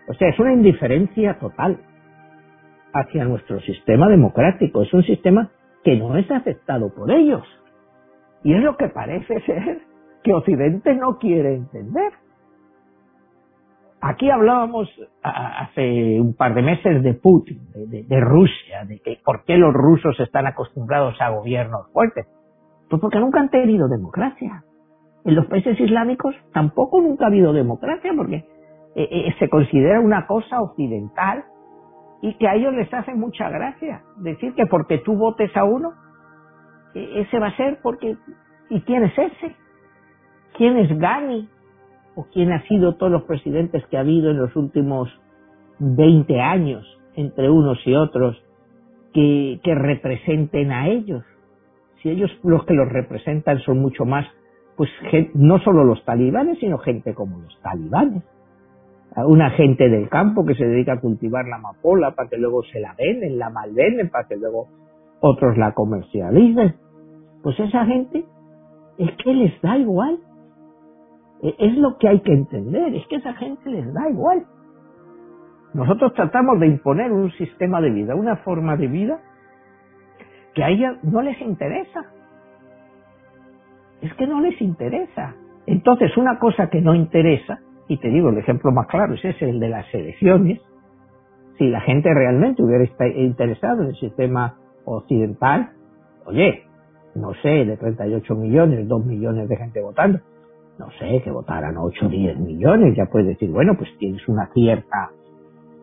[0.08, 1.78] O sea, es una indiferencia total
[2.93, 4.84] hacia nuestro sistema democrático.
[4.84, 5.50] Es un sistema
[5.84, 7.43] que no es aceptado por ellos.
[8.43, 9.87] Y es lo que parece ser
[10.27, 12.11] que Occidente no quiere entender.
[14.01, 14.89] Aquí hablábamos
[15.23, 20.19] hace un par de meses de Putin, de, Rusia, de que por qué los rusos
[20.19, 22.27] están acostumbrados a gobiernos fuertes.
[22.89, 24.63] Pues porque nunca han tenido democracia.
[25.25, 28.45] En los países islámicos tampoco nunca ha habido democracia porque eh,
[28.95, 31.45] eh, se considera una cosa occidental
[32.21, 35.93] y que a ellos les hace mucha gracia decir que porque tú votes a uno,
[36.93, 38.17] e, ese va a ser porque...
[38.69, 39.55] ¿Y quién es ese?
[40.58, 41.48] ¿Quién es Gani?
[42.15, 45.10] ¿O quién ha sido todos los presidentes que ha habido en los últimos
[45.80, 48.36] 20 años entre unos y otros
[49.13, 51.24] que, representen a ellos?
[52.02, 54.26] Si ellos los que los representan son mucho más,
[54.76, 54.89] pues
[55.34, 58.24] no solo los talibanes, sino gente como los talibanes
[59.26, 62.80] una gente del campo que se dedica a cultivar la amapola para que luego se
[62.80, 64.68] la venden, la malvenden, para que luego
[65.22, 66.76] otros la comercialicen.
[67.41, 68.26] Pues esa gente
[68.97, 70.20] es que les da igual.
[71.41, 74.45] E, es lo que hay que entender, es que esa gente les da igual.
[75.73, 79.19] Nosotros tratamos de imponer un sistema de vida, una forma de vida
[80.53, 82.05] que a ellos no les interesa.
[84.01, 85.35] Es que no les interesa.
[85.67, 89.49] Entonces, una cosa que no interesa, y te digo, el ejemplo más claro es ese,
[89.49, 90.61] el de las elecciones.
[91.57, 92.85] Si la gente realmente hubiera
[93.15, 95.71] interesado en el sistema occidental,
[96.25, 96.63] oye,
[97.15, 100.19] no sé, de 38 millones, 2 millones de gente votando,
[100.80, 104.47] no sé, que votaran 8 o 10 millones, ya puedes decir, bueno, pues tienes una
[104.53, 105.11] cierta...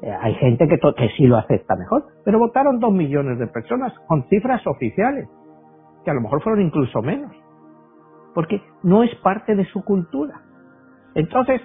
[0.03, 0.79] Eh, hay gente que,
[1.17, 5.29] sí lo acepta mejor, pero votaron 2 millones de personas con cifras oficiales,
[6.05, 7.33] que a lo mejor fueron incluso menos.
[8.35, 10.43] porque no es parte de su cultura.
[11.15, 11.61] Entonces,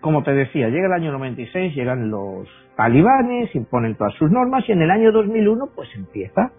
[0.00, 4.72] como te decía, llega el año 96, llegan los talibanes, imponen todas sus normas y
[4.72, 6.50] en el año 2001 pues empieza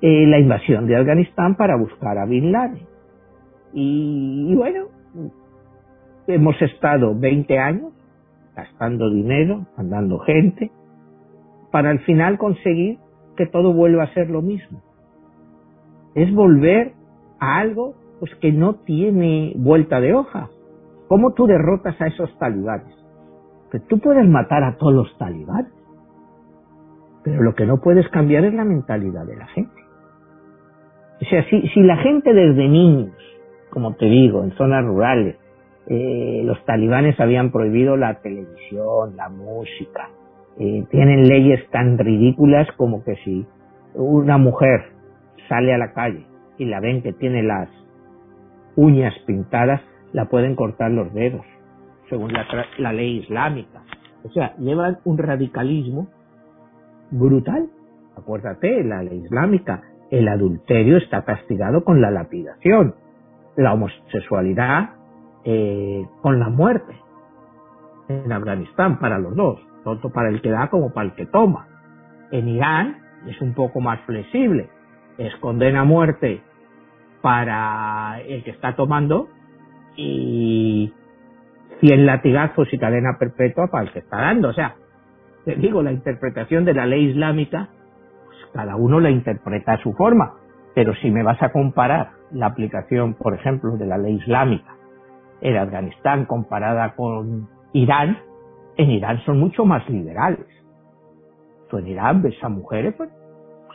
[0.00, 2.95] eh, la invasión de Afganistán para buscar a Bin Laden.
[3.78, 4.86] Y, bueno,
[6.26, 7.92] hemos estado 20 años
[8.56, 10.70] gastando dinero, mandando gente,
[11.70, 12.98] para al final conseguir
[13.36, 14.80] que todo vuelva a ser lo mismo.
[16.14, 16.94] Es volver
[17.38, 20.48] a algo pues que no tiene vuelta de hoja.
[21.08, 22.96] ¿Cómo tú derrotas a esos talibanes?
[23.70, 25.70] Que tú puedes matar a todos los talibanes,
[27.22, 29.82] pero lo que no puedes cambiar es la mentalidad de la gente.
[31.20, 33.12] O sea, si, si la gente desde niños,
[33.76, 35.36] como te digo, en zonas rurales,
[35.86, 40.08] eh, los talibanes habían prohibido la televisión, la música,
[40.58, 43.44] eh, tienen leyes tan ridículas como que si
[43.92, 44.80] una mujer
[45.50, 46.24] sale a la calle
[46.56, 47.68] y la ven que tiene las
[48.76, 49.82] uñas pintadas,
[50.14, 51.44] la pueden cortar los dedos,
[52.08, 52.46] según la,
[52.78, 53.82] la ley islámica.
[54.24, 56.08] O sea, llevan un radicalismo
[57.10, 57.68] brutal.
[58.16, 62.94] Acuérdate, la ley islámica, el adulterio está castigado con la lapidación,
[63.56, 64.90] la homosexualidad
[65.44, 66.94] eh, con la muerte
[68.08, 71.66] en Afganistán para los dos, tanto para el que da como para el que toma.
[72.30, 74.68] En Irán es un poco más flexible,
[75.18, 76.42] es condena a muerte
[77.22, 79.28] para el que está tomando
[79.96, 80.92] y
[81.80, 84.48] 100 latigazos y cadena perpetua para el que está dando.
[84.50, 84.76] O sea,
[85.44, 87.68] te digo, la interpretación de la ley islámica,
[88.26, 90.34] pues cada uno la interpreta a su forma.
[90.76, 94.76] Pero si me vas a comparar la aplicación, por ejemplo, de la ley islámica
[95.40, 98.18] en Afganistán comparada con Irán,
[98.76, 100.46] en Irán son mucho más liberales.
[101.70, 103.08] Tú en Irán ves a mujeres, pues,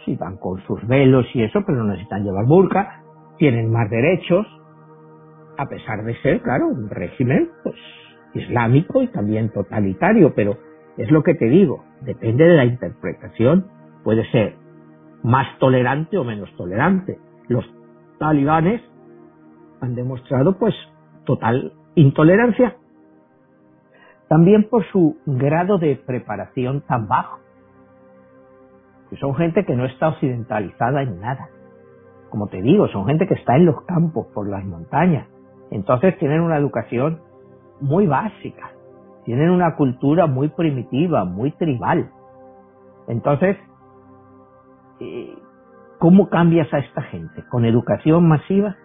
[0.05, 3.01] sí van con sus velos y eso, pero no necesitan llevar burka,
[3.39, 4.45] tienen más derechos,
[5.57, 7.77] a pesar de ser, claro, un régimen pues,
[8.35, 10.55] islámico y también totalitario, pero
[10.97, 13.65] es lo que te digo, depende de la interpretación,
[14.03, 14.60] puede ser
[15.23, 17.19] más tolerante o menos tolerante.
[17.47, 17.65] Los
[18.19, 18.81] talibanes
[19.81, 20.75] han demostrado pues
[21.25, 22.75] total intolerancia,
[24.27, 27.39] también por su grado de preparación tan bajo.
[29.19, 31.49] Son gente que no está occidentalizada en nada.
[32.29, 35.27] Como te digo, son gente que está en los campos, por las montañas.
[35.69, 37.19] Entonces tienen una educación
[37.81, 38.71] muy básica.
[39.25, 42.09] Tienen una cultura muy primitiva, muy tribal.
[43.07, 43.57] Entonces,
[45.99, 47.43] ¿cómo cambias a esta gente?
[47.49, 48.75] ¿Con educación masiva?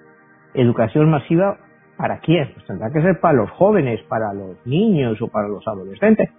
[0.55, 1.59] ¿Educación masiva
[1.97, 2.51] para quién?
[2.55, 6.31] Pues tendrá que ser para los jóvenes, para los niños o para los adolescentes.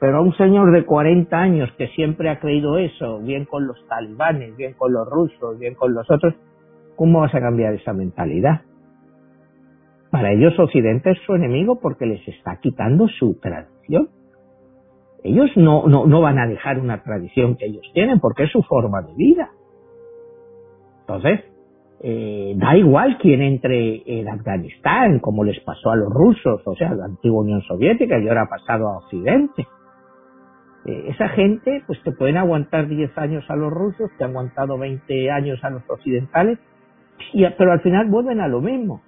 [0.00, 3.76] Pero a un señor de 40 años que siempre ha creído eso, bien con los
[3.86, 6.34] talibanes, bien con los rusos, bien con los otros,
[6.96, 8.62] ¿cómo vas a cambiar esa mentalidad?
[10.10, 14.08] Para ellos Occidente es su enemigo porque les está quitando su tradición.
[15.22, 18.62] Ellos no, no, no van a dejar una tradición que ellos tienen porque es su
[18.62, 19.50] forma de vida.
[21.00, 21.40] Entonces,
[22.02, 26.94] eh, da igual quién entre en Afganistán, como les pasó a los rusos, o sea,
[26.94, 29.66] la antigua Unión Soviética y ahora ha pasado a Occidente.
[30.86, 34.78] Eh, esa gente, pues te pueden aguantar 10 años a los rusos, te han aguantado
[34.78, 36.58] 20 años a los occidentales,
[37.34, 39.02] y, pero al final vuelven a lo mismo.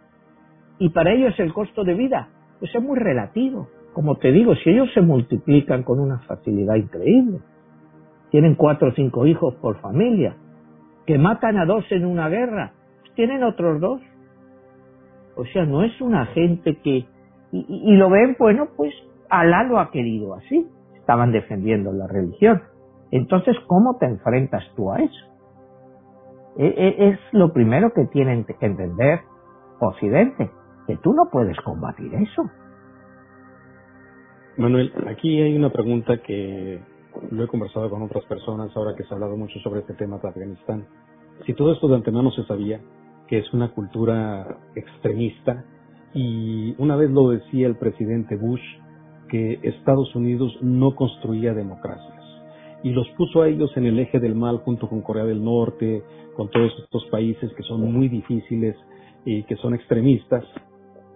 [0.78, 3.68] Y para ellos el costo de vida, pues es muy relativo.
[3.92, 7.40] Como te digo, si ellos se multiplican con una facilidad increíble,
[8.30, 10.36] tienen cuatro o cinco hijos por familia,
[11.06, 14.00] que matan a dos en una guerra, pues tienen otros dos.
[15.36, 17.06] O sea, no es una gente que...
[17.54, 18.94] Y, lo ven, bueno, pues
[19.28, 20.66] Alá lo ha querido así
[21.02, 22.62] estaban defendiendo la religión.
[23.10, 25.26] Entonces, ¿cómo te enfrentas tú a eso?
[26.56, 29.20] E, e, es lo primero que tienen que entender
[29.80, 30.50] Occidente,
[30.86, 32.44] que tú no puedes combatir eso.
[34.62, 36.78] Manuel, aquí hay una pregunta que
[37.32, 40.18] lo he conversado con otras personas ahora que se ha hablado mucho sobre este tema
[40.18, 40.86] de Afganistán.
[41.44, 42.80] Si todo esto de antemano se sabía,
[43.26, 45.64] que es una cultura extremista,
[46.14, 48.62] y una vez lo decía el presidente Bush,
[49.28, 52.22] que Estados Unidos no construía democracias
[52.84, 56.04] y los puso a ellos en el eje del mal junto con Corea del Norte,
[56.36, 58.76] con todos estos países que son muy difíciles
[59.24, 60.44] y que son extremistas.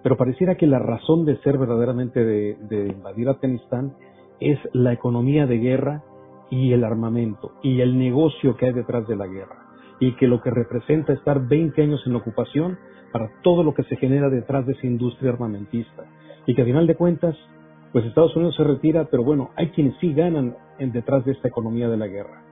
[0.06, 3.94] Pero pareciera que la razón de ser verdaderamente de, invadir Afganistán
[4.38, 6.04] es la economía de guerra
[6.48, 9.66] y el armamento y el negocio que hay detrás de la guerra
[9.98, 12.78] y que lo que representa estar 20 años en la ocupación
[13.10, 16.04] para todo lo que se genera detrás de esa industria armamentista
[16.46, 17.36] y que a final de cuentas
[17.90, 21.48] pues Estados Unidos se retira, pero bueno, hay quienes sí ganan en detrás de esta
[21.48, 22.44] economía de la guerra.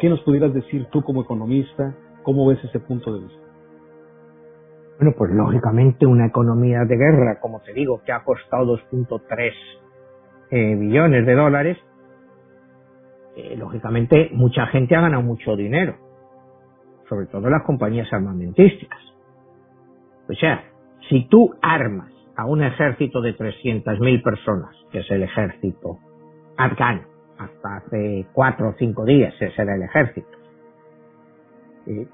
[0.00, 1.94] ¿Qué nos pudieras decir tú como economista?
[2.24, 3.47] ¿Cómo ves ese punto de vista?
[4.98, 9.52] Bueno, pues lógicamente una economía de guerra, como te digo, que ha costado 2.3
[10.50, 11.78] eh, billones de dólares,
[13.36, 15.94] eh, lógicamente mucha gente ha ganado mucho dinero,
[17.08, 19.00] sobre todo las compañías armamentísticas.
[20.28, 20.64] O sea,
[21.08, 25.98] si tú armas a un ejército de 300.000 personas, que es el ejército
[26.56, 27.02] afgano,
[27.38, 30.37] hasta hace cuatro o cinco días ese era el ejército,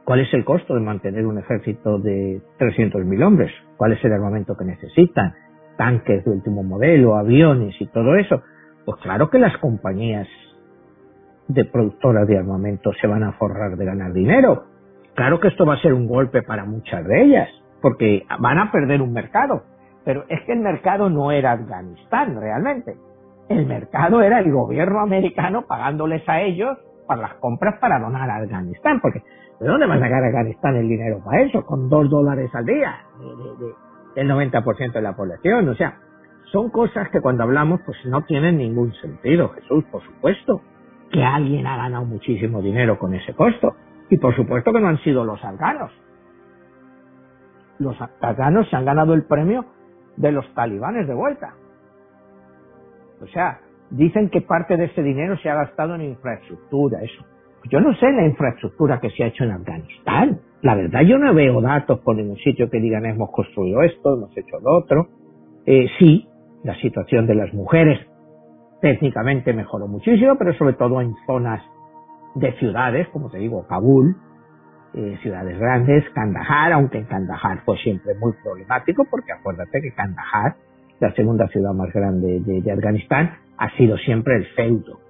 [0.04, 3.52] ¿cuál es el costo de mantener un ejército de 300.000 hombres?
[3.76, 5.34] ¿Cuál es el armamento que necesitan?
[5.76, 8.42] Tanques de último modelo, aviones y todo eso.
[8.84, 10.28] Pues claro que las compañías
[11.48, 14.64] de productoras de armamento se van a forrar de ganar dinero.
[15.14, 17.48] Claro que esto va a ser un golpe para muchas de ellas,
[17.80, 19.62] porque van a perder un mercado.
[20.04, 22.96] Pero es que el mercado no era Afganistán realmente.
[23.48, 28.36] El mercado era el gobierno americano pagándoles a ellos para las compras para donar a
[28.36, 29.00] Afganistán.
[29.00, 29.22] Porque
[29.60, 31.64] ¿de dónde va a sacar el dinero para eso?
[31.64, 32.94] Con dos dólares al día
[34.14, 35.68] del 90% de la población.
[35.68, 35.98] O sea,
[36.52, 40.60] son cosas que cuando hablamos pues no tienen ningún sentido, Jesús, por supuesto
[41.10, 43.76] que alguien ha ganado muchísimo dinero con ese costo.
[44.10, 45.90] Y por supuesto que no han sido los afganos.
[47.78, 49.64] Los afganos se han ganado el premio
[50.16, 51.54] de los talibanes de vuelta.
[53.20, 57.24] O sea, dicen que parte de ese dinero se ha gastado en infraestructura, eso.
[57.70, 60.40] Yo no sé la infraestructura que se ha hecho en Afganistán.
[60.62, 64.36] La verdad, yo no veo datos por ningún sitio que digan hemos construido esto, hemos
[64.36, 65.08] hecho lo otro.
[65.66, 66.28] Eh, sí,
[66.62, 68.00] la situación de las mujeres
[68.80, 71.62] técnicamente mejoró muchísimo, pero sobre todo en zonas
[72.34, 74.16] de ciudades, como te digo, Kabul,
[74.94, 80.56] eh, ciudades grandes, Kandahar, aunque en Kandahar fue siempre muy problemático, porque acuérdate que Kandahar,
[81.00, 85.00] la segunda ciudad más grande de, Afganistán, ha sido siempre el feudo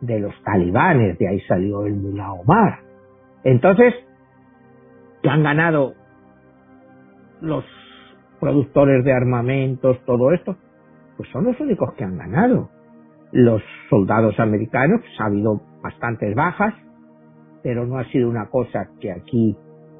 [0.00, 2.78] de los talibanes, de ahí salió el Mullah Omar.
[3.44, 3.94] Entonces,
[5.22, 5.94] que han ganado
[7.40, 7.64] los
[8.40, 10.56] productores de armamentos, todo esto,
[11.16, 12.70] pues son los únicos que han ganado
[13.32, 16.74] los soldados americanos, ha habido bastantes bajas,
[17.62, 19.56] pero no ha sido una cosa que aquí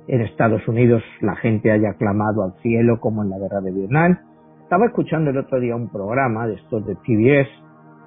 [0.07, 4.19] en Estados Unidos la gente haya clamado al cielo como en la guerra de Vietnam.
[4.63, 7.49] Estaba escuchando el otro día un programa de estos de PBS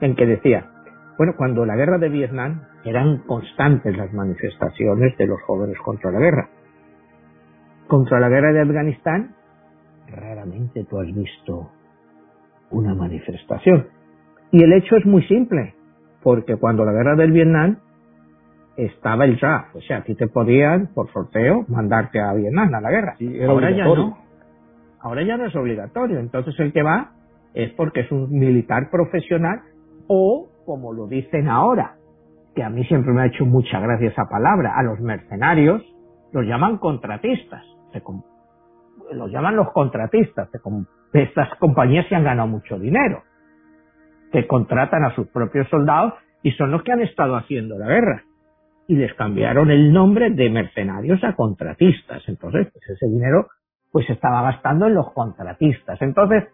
[0.01, 0.69] en que decía,
[1.17, 6.19] bueno, cuando la guerra de Vietnam eran constantes las manifestaciones de los jóvenes contra la
[6.19, 6.49] guerra.
[7.87, 9.35] Contra la guerra de Afganistán,
[10.07, 11.71] raramente tú has visto
[12.71, 13.87] una manifestación.
[14.51, 15.75] Y el hecho es muy simple,
[16.23, 17.77] porque cuando la guerra del Vietnam
[18.77, 22.81] estaba el draft, o sea, a ti te podían, por sorteo, mandarte a Vietnam a
[22.81, 23.15] la guerra.
[23.47, 24.17] Ahora ya no.
[24.99, 26.19] Ahora ya no es obligatorio.
[26.19, 27.11] Entonces el que va
[27.53, 29.61] es porque es un militar profesional
[30.07, 31.97] o, como lo dicen ahora,
[32.55, 35.83] que a mí siempre me ha hecho mucha gracia esa palabra, a los mercenarios
[36.31, 37.61] los llaman contratistas.
[39.11, 40.47] los llaman los contratistas.
[41.11, 43.21] estas compañías se han ganado mucho dinero
[44.31, 48.23] que contratan a sus propios soldados y son los que han estado haciendo la guerra.
[48.87, 52.23] Y les cambiaron el nombre de mercenarios a contratistas.
[52.29, 53.47] Entonces, pues ese dinero
[53.91, 56.01] pues se estaba gastando en los contratistas.
[56.01, 56.45] Entonces,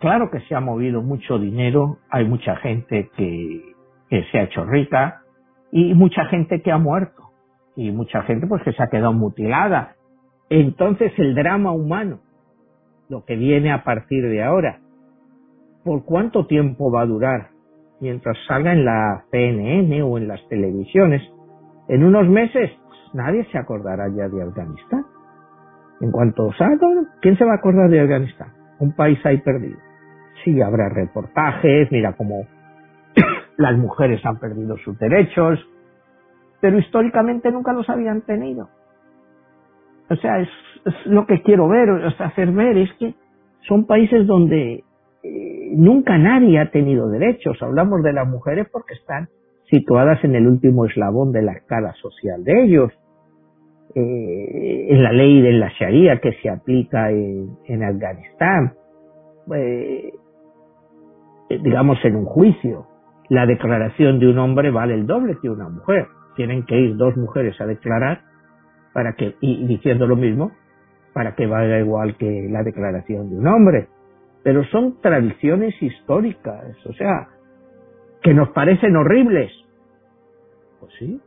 [0.00, 3.62] claro que se ha movido mucho dinero, hay mucha gente que,
[4.08, 5.22] se ha hecho rica
[5.70, 7.30] y mucha gente que ha muerto
[7.76, 9.94] y mucha gente pues que se ha quedado mutilada.
[10.48, 12.18] Entonces el drama humano,
[13.08, 14.80] lo que viene a partir de ahora,
[15.84, 17.50] por cuánto tiempo va a durar
[18.00, 21.22] mientras salga en la CNN o en las televisiones.
[21.88, 22.70] En unos meses
[23.12, 25.04] nadie se acordará ya de Afganistán.
[26.00, 26.88] En cuanto salga,
[27.20, 28.48] ¿quién se va a acordar de Afganistán?
[28.80, 29.89] Un país ahí perdido.
[30.44, 32.46] Sí, habrá reportajes, mira cómo
[33.56, 35.58] las mujeres han perdido sus derechos,
[36.60, 38.68] pero históricamente nunca los habían tenido.
[40.08, 40.48] O sea, es,
[41.06, 43.14] lo que quiero ver, o hacer ver, es que
[43.68, 44.84] son países donde
[45.22, 47.62] eh, nunca nadie ha tenido derechos.
[47.62, 49.28] Hablamos de las mujeres porque están
[49.68, 52.92] situadas en el último eslabón de la escala social de ellos.
[53.94, 58.74] Eh, en la ley de la Sharia que se aplica en, Afganistán,
[59.54, 60.12] eh,
[61.58, 62.86] digamos en un juicio,
[63.28, 66.06] la declaración de un hombre vale el doble que una mujer.
[66.36, 68.22] Tienen que ir dos mujeres a declarar
[68.92, 70.52] para que, y diciendo lo mismo,
[71.12, 73.88] para que valga igual que la declaración de un hombre
[74.42, 77.28] pero son tradiciones históricas, o sea,
[78.22, 79.52] que nos parecen horribles.
[80.80, 81.20] Pues sí,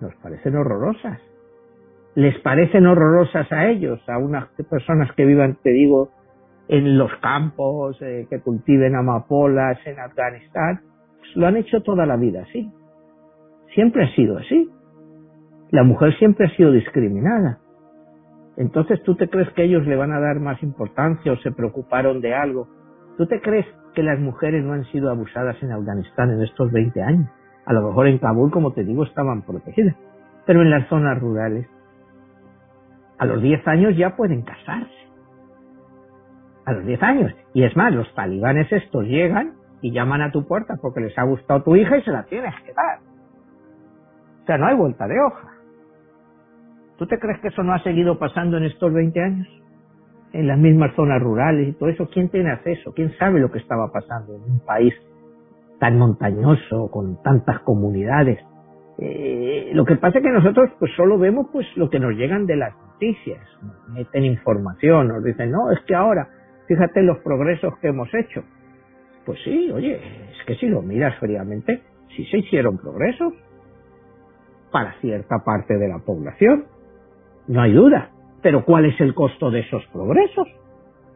[0.00, 1.20] nos, parecen horrorosas.
[2.14, 6.10] Les parecen horrorosas a ellos, a unas personas que vivan, te digo,
[6.68, 10.80] en los campos, eh, que cultiven amapolas en Afganistán.
[11.18, 12.70] Pues lo han hecho toda la vida así.
[13.74, 14.70] Siempre ha sido así.
[15.70, 17.58] La mujer siempre ha sido discriminada.
[18.56, 22.20] Entonces, ¿tú te crees que ellos le van a dar más importancia o se preocuparon
[22.20, 22.68] de algo?
[23.18, 27.02] ¿Tú te crees que las mujeres no han sido abusadas en Afganistán en estos 20
[27.02, 27.28] años?
[27.66, 29.96] A lo mejor en Kabul, como te digo, estaban protegidas,
[30.46, 31.66] pero en las zonas rurales,
[33.18, 34.95] a los 10 años ya pueden casarse.
[36.66, 37.32] A los 10 años.
[37.54, 41.22] Y es más, los talibanes estos llegan y llaman a tu puerta porque les ha
[41.22, 42.98] gustado tu hija y se la tienes que dar.
[44.42, 45.48] O sea, no hay vuelta de hoja.
[46.98, 49.48] ¿Tú te crees que eso no ha seguido pasando en estos 20 años?
[50.32, 52.08] En las mismas zonas rurales y todo eso.
[52.12, 52.92] ¿Quién tiene acceso?
[52.94, 54.94] ¿Quién sabe lo que estaba pasando en un país
[55.78, 58.38] tan montañoso, con tantas comunidades?
[58.98, 62.46] Eh, lo que pasa es que nosotros pues solo vemos pues lo que nos llegan
[62.46, 66.28] de las noticias, nos meten información, nos dicen, no, es que ahora,
[66.66, 68.42] fíjate los progresos que hemos hecho.
[69.24, 71.82] Pues sí, oye, es que si lo miras fríamente,
[72.16, 73.34] sí se hicieron progresos
[74.70, 76.66] para cierta parte de la población.
[77.48, 78.10] No hay duda.
[78.42, 80.46] Pero ¿cuál es el costo de esos progresos?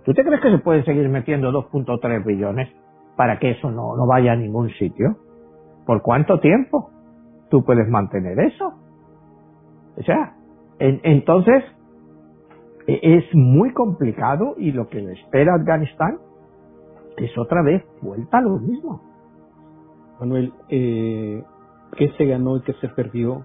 [0.04, 2.68] ¿Tú te crees que se puede seguir metiendo 2.3 billones
[3.16, 5.16] para que eso no, no vaya a ningún sitio?
[5.86, 6.90] ¿Por cuánto tiempo
[7.50, 8.74] tú puedes mantener eso?
[9.96, 10.34] O sea,
[10.78, 11.79] entonces e,
[13.02, 16.18] es muy complicado y lo que le espera Afganistán
[17.16, 19.02] es otra vez vuelta a lo mismo.
[20.18, 21.42] Manuel, eh,
[21.96, 23.44] ¿qué se ganó y qué se perdió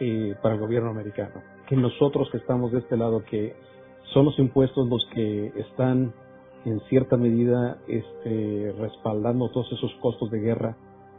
[0.00, 1.40] eh, para el gobierno americano?
[1.68, 3.54] que nosotros que estamos de este lado, que
[4.14, 6.14] son los impuestos los que están
[6.64, 10.76] en cierta medida este, respaldando todos esos costos de guerra,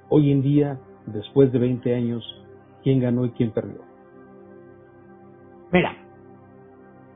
[0.09, 2.23] hoy en día, después de 20 años,
[2.83, 3.81] ¿quién ganó y quién perdió?
[5.71, 5.95] Mira,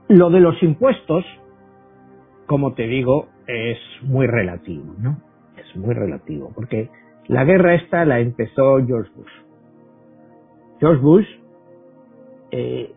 [0.10, 1.26] lo de los impuestos,
[2.46, 5.18] como te digo, es muy relativo, ¿no?
[5.58, 6.90] Es muy relativo, porque
[7.28, 9.32] la guerra esta la empezó George Bush.
[10.80, 11.28] George Bush
[12.52, 12.94] eh,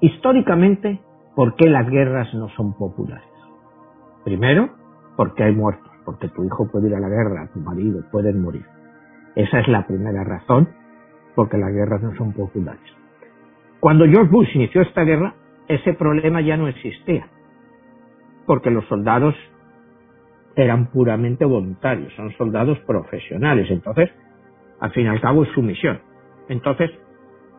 [0.00, 1.00] Históricamente,
[1.34, 3.24] ¿por qué las guerras no son populares?
[4.24, 4.70] Primero,
[5.16, 8.64] porque hay muertos, porque tu hijo puede ir a la guerra, tu marido puede morir.
[9.34, 10.68] Esa es la primera razón
[11.34, 12.80] por qué las guerras no son populares.
[13.80, 15.34] Cuando George Bush inició esta guerra,
[15.68, 17.28] ese problema ya no existía,
[18.46, 19.34] porque los soldados
[20.56, 24.10] eran puramente voluntarios, son soldados profesionales, entonces,
[24.80, 26.00] al fin y al cabo es su misión.
[26.48, 26.90] Entonces,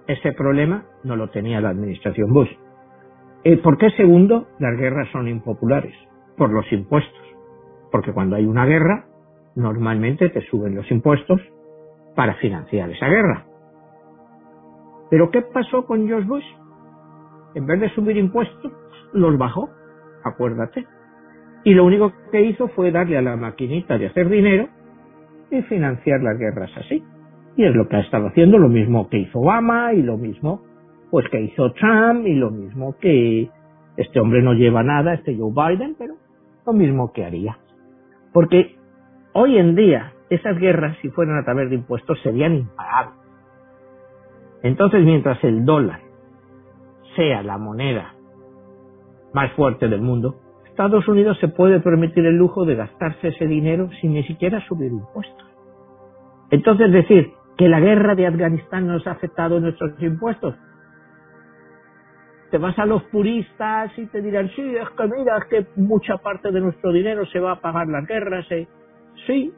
[0.08, 2.50] ese problema no lo tenía la administración Bush.
[3.44, 4.48] Eh, ¿Por qué segundo?
[4.60, 5.94] Las guerras son impopulares.
[6.36, 7.22] Por los impuestos.
[7.92, 9.06] Porque cuando hay una guerra,
[9.56, 11.42] normalmente te suben los impuestos
[12.16, 13.46] para financiar esa guerra.
[15.10, 16.46] Pero ¿qué pasó con George Bush?
[17.56, 18.72] En vez de subir impuestos,
[19.14, 19.70] los bajó,
[20.24, 20.86] acuérdate.
[21.64, 24.70] Y lo único que hizo fue darle a la maquinita de hacer dinero
[25.52, 27.04] y financiar las guerras así.
[27.58, 30.62] Y es lo que ha estado haciendo, lo mismo que hizo Obama y lo mismo
[31.12, 33.50] pues que hizo Trump y lo mismo que
[33.98, 36.16] este hombre no lleva nada, este Joe Biden, pero
[36.66, 37.58] lo mismo que haría.
[38.32, 38.76] Porque
[39.34, 43.16] hoy en día esas guerras, si fueran a través de impuestos, serían imparables.
[44.62, 46.02] Entonces, mientras el dólar
[47.20, 48.14] sea la moneda
[49.34, 53.90] más fuerte del mundo, Estados Unidos se puede permitir el lujo de gastarse ese dinero
[54.00, 55.46] sin ni siquiera subir impuestos.
[56.50, 60.56] Entonces, decir, que la guerra de Afganistán nos ha afectado nuestros impuestos.
[62.52, 66.18] Te vas a los puristas y te dirán, sí, es que mira, es que mucha
[66.18, 68.50] parte de nuestro dinero se va a pagar las guerras.
[68.52, 68.66] ¿eh?
[69.28, 69.54] Sí,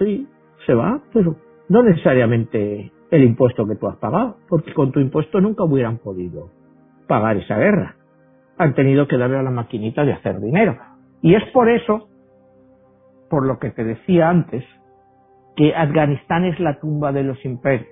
[0.00, 0.26] sí,
[0.66, 1.36] se va, pero
[1.68, 6.48] no necesariamente el impuesto que tú has pagado, porque con tu impuesto nunca hubieran podido
[7.06, 7.96] pagar esa guerra.
[8.56, 10.78] Han tenido que darle a la maquinita de hacer dinero.
[11.20, 12.08] Y es por eso,
[13.28, 14.64] por lo que te decía antes,
[15.56, 17.90] que Afganistán es la tumba de los imperios.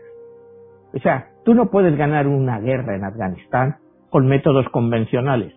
[0.95, 3.77] O sea, tú no puedes ganar una guerra en Afganistán
[4.09, 5.53] con métodos convencionales.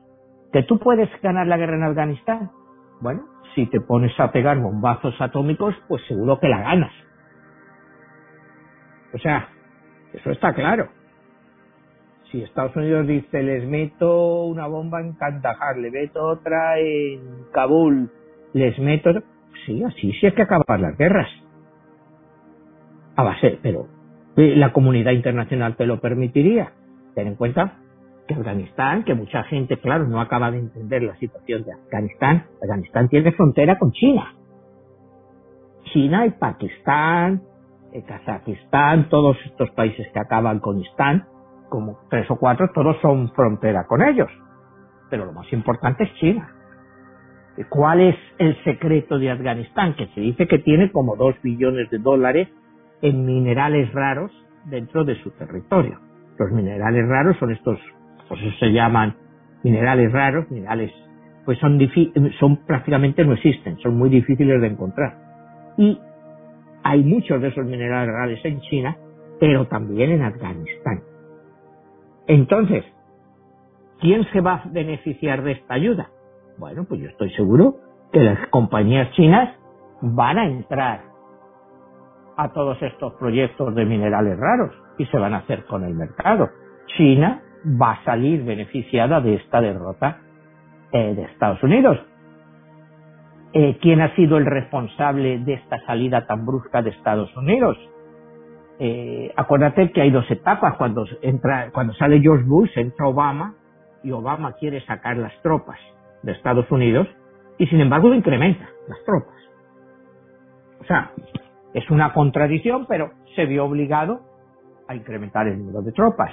[0.51, 2.51] ¿Que tú puedes ganar la guerra en Afganistán?
[2.99, 3.22] Bueno,
[3.55, 6.91] si te pones a pegar bombazos atómicos, pues seguro que la ganas.
[9.14, 9.53] O sea,
[10.14, 10.89] eso está claro.
[12.32, 18.09] Si Estados Unidos dice, les meto una bomba en Kandahar, le meto otra en Kabul,
[18.53, 19.11] les meto...
[19.66, 21.30] Sí, así sí hay que acabar las guerras
[23.16, 23.88] a base, pero
[24.36, 26.74] eh, la comunidad internacional te lo permitiría.
[27.16, 27.78] Ten en cuenta
[28.28, 32.45] que Afganistán, que mucha gente, claro, no acaba de entender la situación de Afganistán.
[32.61, 34.34] Afganistán tiene frontera con China.
[35.91, 37.43] China y Pakistán,
[38.02, 41.26] Kazajistán, todos estos países que acaban con Istán,
[41.70, 44.30] como tres o cuatro, todos son frontera con ellos.
[45.10, 46.50] Pero lo más importante es China.
[47.70, 49.96] ¿Cuál es el secreto de Afganistán?
[49.96, 52.48] Que se dice que tiene como dos billones de dólares
[53.02, 54.32] en minerales raros
[54.66, 56.00] dentro de su territorio.
[56.39, 57.78] Los minerales raros son estos,
[58.28, 59.16] pues eso se llaman
[59.64, 60.91] minerales raros, minerales,
[61.46, 61.80] pues son,
[62.39, 65.18] son prácticamente no existen, son muy difíciles de encontrar.
[65.78, 66.00] Y
[66.84, 68.97] hay muchos de esos minerales raros en China,
[69.39, 71.01] pero también en Afganistán.
[72.27, 72.86] Entonces,
[73.99, 76.09] ¿quién se va a beneficiar de esta ayuda?
[76.57, 77.75] Bueno, pues yo estoy seguro
[78.11, 79.55] que las compañías chinas
[80.01, 81.01] van a entrar
[82.38, 86.49] a todos estos proyectos de minerales raros y se van a hacer con el mercado.
[86.97, 87.41] China
[87.81, 90.19] va a salir beneficiada de esta derrota
[90.91, 91.97] de Estados Unidos.
[93.54, 97.78] Eh, ¿Quién ha sido el responsable de esta salida tan brusca de Estados Unidos?
[98.80, 100.76] Eh, acuérdate que hay dos etapas.
[100.78, 103.54] Cuando, entra, cuando sale George Bush, entra Obama
[104.04, 105.80] y Obama quiere sacar las tropas
[106.24, 107.08] de Estados Unidos
[107.58, 109.36] y sin embargo incrementa las tropas.
[110.82, 111.12] O sea,
[111.74, 114.22] es una contradicción, pero se vio obligado
[114.88, 116.32] a incrementar el número de tropas.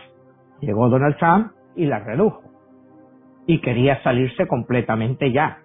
[0.60, 2.42] Llegó Donald Trump y las redujo.
[3.46, 5.58] Y quería salirse completamente ya.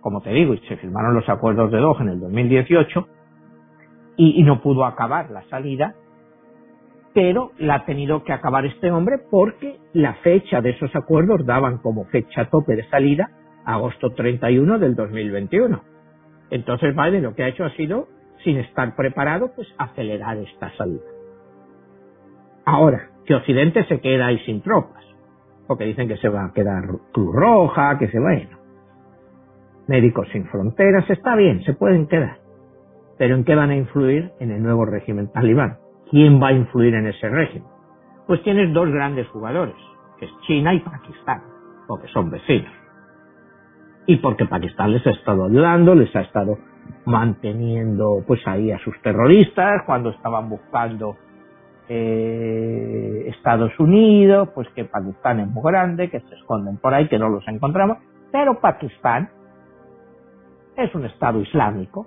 [0.00, 3.08] Como te digo, se firmaron los acuerdos de Doha en el 2018
[4.16, 5.94] y, y no pudo acabar la salida,
[7.14, 11.78] pero la ha tenido que acabar este hombre porque la fecha de esos acuerdos daban
[11.78, 13.30] como fecha tope de salida
[13.68, 15.80] agosto 31 del 2021.
[16.50, 18.08] Entonces Biden lo que ha hecho ha sido,
[18.42, 21.04] sin estar preparado, pues acelerar esta salida.
[22.64, 25.04] Ahora, que Occidente se queda ahí sin tropas,
[25.66, 28.57] porque dicen que se va a quedar Cruz Roja, que se va, bueno.
[29.88, 32.38] Médicos sin fronteras, está bien, se pueden quedar.
[33.18, 35.78] Pero ¿en qué van a influir en el nuevo régimen talibán?
[36.10, 37.68] ¿Quién va a influir en ese régimen?
[38.26, 39.74] Pues tienes dos grandes jugadores,
[40.18, 41.42] que es China y Pakistán,
[41.88, 42.78] porque son vecinos
[44.08, 46.58] y porque Pakistán les ha estado ayudando, les ha estado
[47.04, 51.16] manteniendo pues ahí a sus terroristas cuando estaban buscando
[51.90, 57.18] eh, Estados Unidos, pues que Pakistán es muy grande, que se esconden por ahí, que
[57.18, 57.98] no los encontramos,
[58.32, 59.28] pero Pakistán
[60.78, 62.06] es un Estado islámico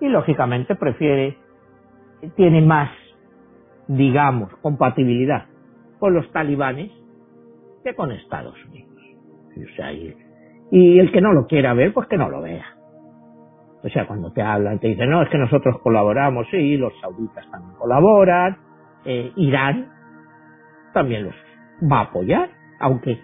[0.00, 1.36] y lógicamente prefiere,
[2.34, 2.90] tiene más,
[3.86, 5.46] digamos, compatibilidad
[5.98, 6.90] con los talibanes
[7.84, 8.92] que con Estados Unidos.
[10.70, 12.64] Y el que no lo quiera ver, pues que no lo vea.
[13.82, 17.48] O sea, cuando te hablan, te dicen, no, es que nosotros colaboramos, sí, los sauditas
[17.50, 18.56] también colaboran,
[19.04, 19.92] eh, Irán
[20.92, 21.34] también los
[21.90, 22.50] va a apoyar,
[22.80, 23.20] aunque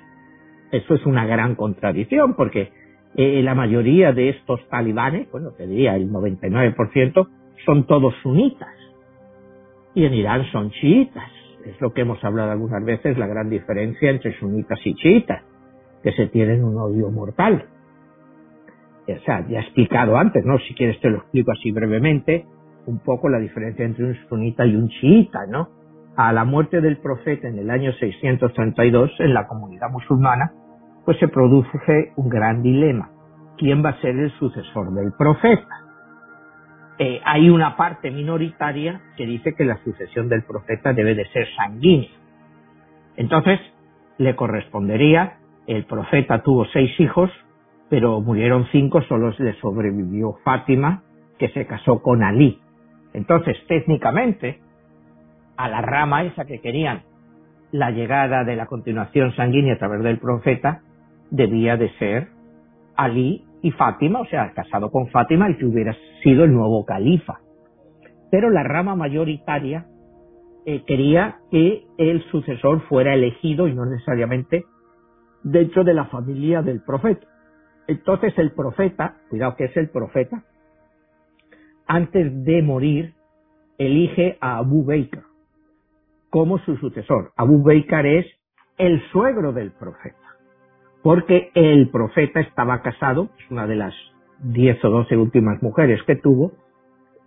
[0.71, 2.71] eso es una gran contradicción, porque
[3.15, 7.29] eh, la mayoría de estos talibanes, bueno, te diría el 99%,
[7.65, 8.75] son todos sunitas.
[9.95, 11.31] Y en Irán son chiitas.
[11.67, 15.43] Es lo que hemos hablado algunas veces, la gran diferencia entre sunitas y chiitas
[16.03, 17.67] que se tienen un odio mortal.
[19.07, 20.59] O sea, ya he explicado antes, ¿no?
[20.59, 22.47] Si quieres te lo explico así brevemente,
[22.87, 25.69] un poco la diferencia entre un sunita y un chiita, ¿no?
[26.17, 30.53] A la muerte del profeta en el año 632 en la comunidad musulmana,
[31.05, 33.11] pues se produce un gran dilema.
[33.59, 35.81] ¿Quién va a ser el sucesor del profeta?
[36.99, 41.47] Eh, hay una parte minoritaria que dice que la sucesión del profeta debe de ser
[41.57, 42.11] sanguínea.
[43.17, 43.61] Entonces,
[44.19, 47.31] le correspondería el profeta tuvo seis hijos,
[47.89, 51.03] pero murieron cinco, solo le sobrevivió Fátima,
[51.39, 52.59] que se casó con Alí.
[53.13, 54.61] Entonces, técnicamente,
[55.57, 57.03] a la rama esa que querían
[57.71, 60.83] la llegada de la continuación sanguínea a través del profeta,
[61.33, 62.29] debía de ser
[62.95, 67.41] Alí y Fátima, o sea, casado con Fátima, y que hubiera sido el nuevo califa.
[68.31, 69.87] Pero la rama mayoritaria
[70.67, 74.65] eh, quería que el sucesor fuera elegido y no necesariamente
[75.43, 77.27] dentro de la familia del profeta.
[77.89, 80.45] Entonces el profeta, cuidado que es el profeta,
[81.87, 83.15] antes de morir,
[83.79, 85.25] elige a Abu Bakr
[86.31, 87.33] como su sucesor.
[87.37, 88.27] Abu Bakr es
[88.79, 90.22] el suegro del profeta,
[91.03, 93.95] porque el profeta estaba casado, una de las
[94.39, 96.53] diez o doce últimas mujeres que tuvo,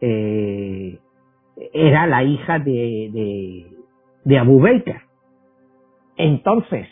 [0.01, 0.99] eh,
[1.73, 3.67] era la hija de, de,
[4.23, 5.01] de Abu Bakr.
[6.17, 6.87] Entonces,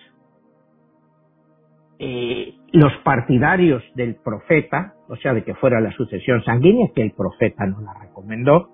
[1.99, 7.11] eh, los partidarios del profeta, o sea, de que fuera la sucesión sanguínea, que el
[7.11, 8.69] profeta no la recomendó,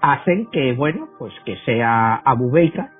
[0.00, 2.92] hacen que, bueno, pues que sea Abu Beika,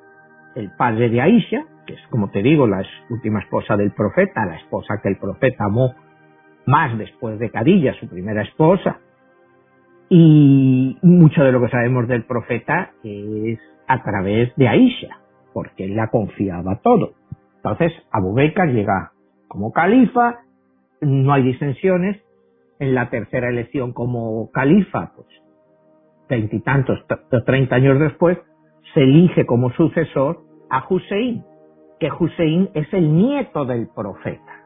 [0.54, 1.64] el padre de Aisha,
[2.10, 5.94] como te digo, la última esposa del profeta, la esposa que el profeta amó
[6.66, 8.98] más después de Cadilla, su primera esposa,
[10.08, 15.20] y mucho de lo que sabemos del profeta es a través de Aisha,
[15.52, 17.12] porque él la confiaba todo.
[17.56, 19.12] Entonces, Abu Bakr llega
[19.48, 20.40] como califa,
[21.00, 22.20] no hay disensiones.
[22.78, 25.28] En la tercera elección como califa, pues
[26.30, 26.98] veintitantos,
[27.44, 28.38] treinta años después,
[28.94, 31.44] se elige como sucesor a Hussein,
[32.00, 34.64] que Hussein es el nieto del profeta.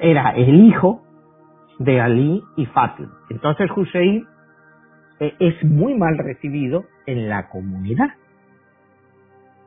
[0.00, 1.02] Era el hijo
[1.78, 3.16] de Ali y Fatima.
[3.30, 4.26] Entonces Hussein
[5.20, 8.10] eh, es muy mal recibido en la comunidad.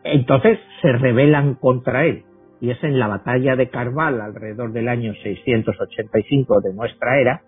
[0.04, 2.26] Entonces se rebelan contra él.
[2.60, 7.42] Y es en la batalla de Karbala, alrededor del año 685 de nuestra era,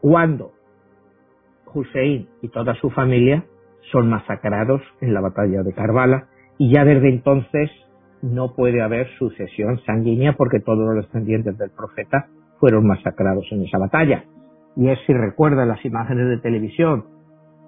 [0.00, 0.52] cuando
[1.72, 3.44] Hussein y toda su familia
[3.92, 6.28] son masacrados en la batalla de Karbala
[6.58, 7.70] y ya desde entonces
[8.22, 13.78] no puede haber sucesión sanguínea porque todos los descendientes del profeta fueron masacrados en esa
[13.78, 14.24] batalla.
[14.76, 17.04] Y es si recuerda las imágenes de televisión,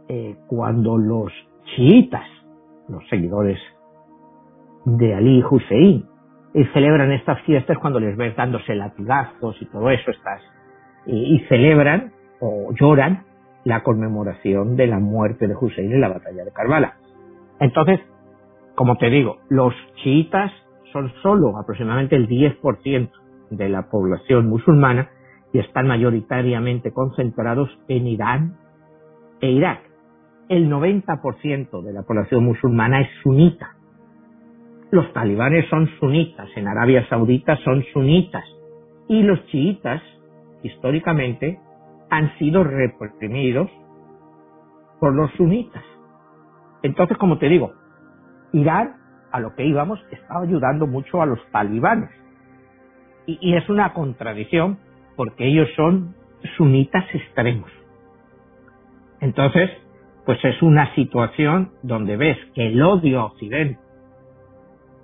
[0.09, 1.32] eh, cuando los
[1.76, 2.26] chiitas,
[2.88, 3.59] los seguidores
[4.84, 6.05] de Ali Hussein,
[6.55, 10.42] y celebran estas fiestas cuando les ves dándose latigazos y todo eso, estás,
[11.07, 13.24] y, celebran o lloran
[13.64, 16.96] la conmemoración de la muerte de Hussein en la batalla de Karbala.
[17.61, 18.01] Entonces,
[18.79, 20.53] como te digo, los chiitas
[20.93, 23.11] son solo aproximadamente el 10%
[23.51, 25.11] de la población musulmana
[25.53, 28.57] y están mayoritariamente concentrados en Irán
[29.41, 29.81] e Irak.
[30.49, 33.74] El 90% de la población musulmana es sunita
[34.91, 38.45] los talibanes son sunitas, en Arabia Saudita son sunitas
[39.07, 40.01] y los chiitas,
[40.62, 41.61] históricamente,
[42.09, 43.70] han sido reprimidos
[44.99, 45.85] por los sunitas.
[46.83, 47.74] Entonces, como te digo,
[48.53, 48.96] Irán,
[49.30, 52.11] a lo que íbamos, estaba ayudando mucho a los talibanes.
[53.26, 54.78] Y, es una contradicción
[55.16, 56.14] porque ellos son
[56.57, 57.70] sunitas extremos.
[59.20, 59.70] Entonces,
[60.24, 63.78] pues es una situación donde ves que el odio a Occidente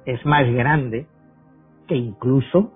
[0.06, 1.06] es más grande
[1.88, 2.72] que incluso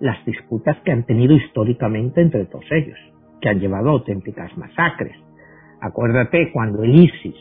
[0.00, 2.98] las disputas que han tenido históricamente entre todos ellos,
[3.40, 5.16] que han llevado a auténticas masacres.
[5.80, 7.36] Acuérdate cuando el ISIS,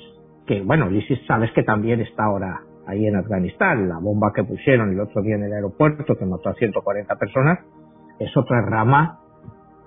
[0.47, 4.43] que bueno, el ISIS sabes que también está ahora ahí en Afganistán, la bomba que
[4.43, 7.59] pusieron el otro día en el aeropuerto que mató a 140 personas,
[8.19, 9.19] es otra rama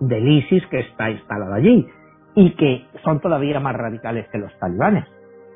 [0.00, 1.88] del ISIS que está instalada allí
[2.34, 5.06] y que son todavía más radicales que los talibanes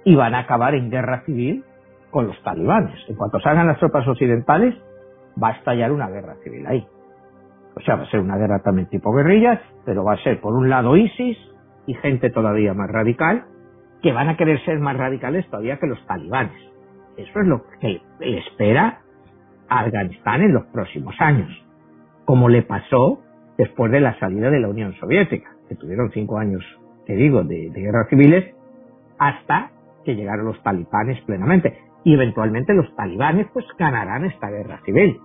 [0.04, 1.64] y van a acabar en guerra civil
[2.10, 2.98] con los talibanes.
[3.08, 4.74] En cuanto salgan las tropas occidentales,
[5.42, 6.86] va a estallar una guerra civil ahí.
[7.76, 10.54] O sea, va a ser una guerra también tipo guerrillas, pero va a ser por
[10.54, 11.36] un lado ISIS
[11.86, 13.44] y gente todavía más radical,
[14.04, 16.52] que van a querer ser más radicales todavía que los talibanes.
[17.16, 19.00] Eso es lo que le espera
[19.66, 21.48] a Afganistán en los próximos años,
[22.26, 23.22] como le pasó
[23.56, 26.62] después de la salida de la Unión Soviética, que tuvieron cinco años,
[27.06, 28.54] te digo, de, guerras civiles,
[29.18, 29.70] hasta
[30.04, 35.18] que llegaron los talibanes plenamente y eventualmente los talibanes pues ganarán esta guerra civil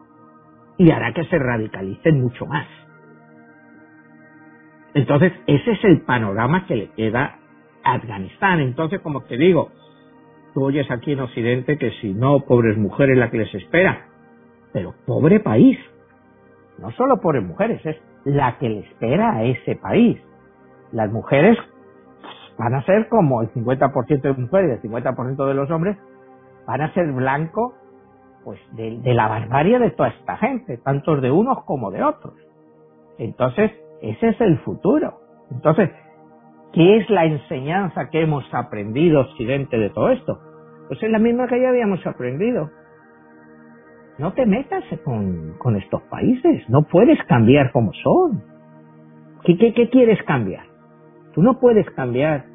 [0.78, 2.66] y hará que se radicalicen mucho más.
[4.94, 7.40] Entonces, ese es el panorama que le queda
[7.84, 8.60] Afganistán.
[8.60, 9.70] Entonces, como te digo,
[10.54, 14.08] tú oyes aquí en Occidente que si no, pobres mujeres la que les espera,
[14.74, 15.78] pero pobre país.
[16.78, 20.20] No solo pobres mujeres, es la que le espera a ese país.
[20.92, 21.58] Las mujeres
[22.58, 25.98] van a ser como el 50% de mujeres y el 50% de los hombres,
[26.68, 27.74] van a ser blanco
[28.44, 32.34] pues de, la barbarie de toda esta gente, tanto de unos como de otros.
[33.18, 33.72] Entonces,
[34.02, 35.20] ese es el futuro.
[35.52, 35.90] Entonces,
[36.74, 40.40] ¿qué es la enseñanza que hemos aprendido Occidente de todo esto?
[40.88, 42.70] Pues es la misma que ya habíamos aprendido.
[44.18, 48.44] No te metas con, con estos países, no puedes cambiar como son.
[49.46, 50.66] ¿Qué, qué, quieres cambiar?
[51.34, 52.46] Tú no puedes cambiar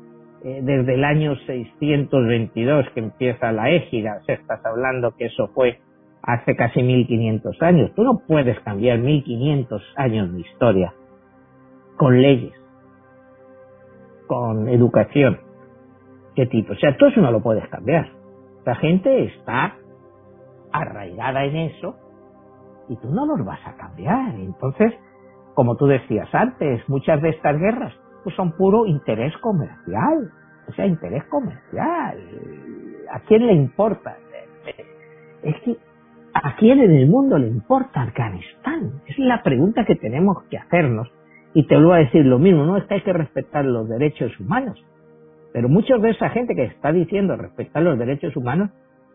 [0.45, 5.49] eh, desde el año 622 que empieza la égida, o sea, estás hablando que eso
[5.55, 5.79] fue
[6.23, 7.95] hace casi 1500 años.
[7.95, 10.93] Tú no puedes cambiar 1500 años de historia
[11.97, 12.53] con leyes,
[14.35, 15.39] con educación.
[16.35, 16.73] ¿Qué tipo?
[16.73, 18.11] O sea, tú eso no lo puedes cambiar.
[18.65, 19.77] La gente está
[20.73, 21.95] arraigada en eso
[22.89, 24.35] y tú no los vas a cambiar.
[24.35, 24.93] Entonces,
[25.55, 30.31] como tú decías antes, muchas de estas guerras pues son puro interés comercial.
[30.67, 32.19] O sea, interés comercial.
[33.13, 34.17] ¿A quién le importa?
[35.43, 35.77] Es que,
[36.33, 39.03] ¿a quién en el mundo le importa Afganistán?
[39.07, 41.09] Es la pregunta que tenemos que hacernos.
[41.55, 44.39] Y te vuelvo a decir lo mismo, no es que hay que respetar los derechos
[44.41, 44.85] humanos.
[45.53, 48.71] Pero muchos de esa gente que está diciendo respetar los derechos humanos,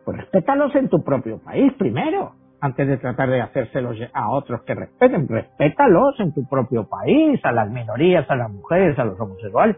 [0.05, 2.31] pues respétalos en tu propio país primero
[2.61, 5.27] antes de tratar de hacérselos a otros que respeten.
[5.27, 9.77] Respétalos en tu propio país, a las minorías, a las mujeres, a los homosexuales,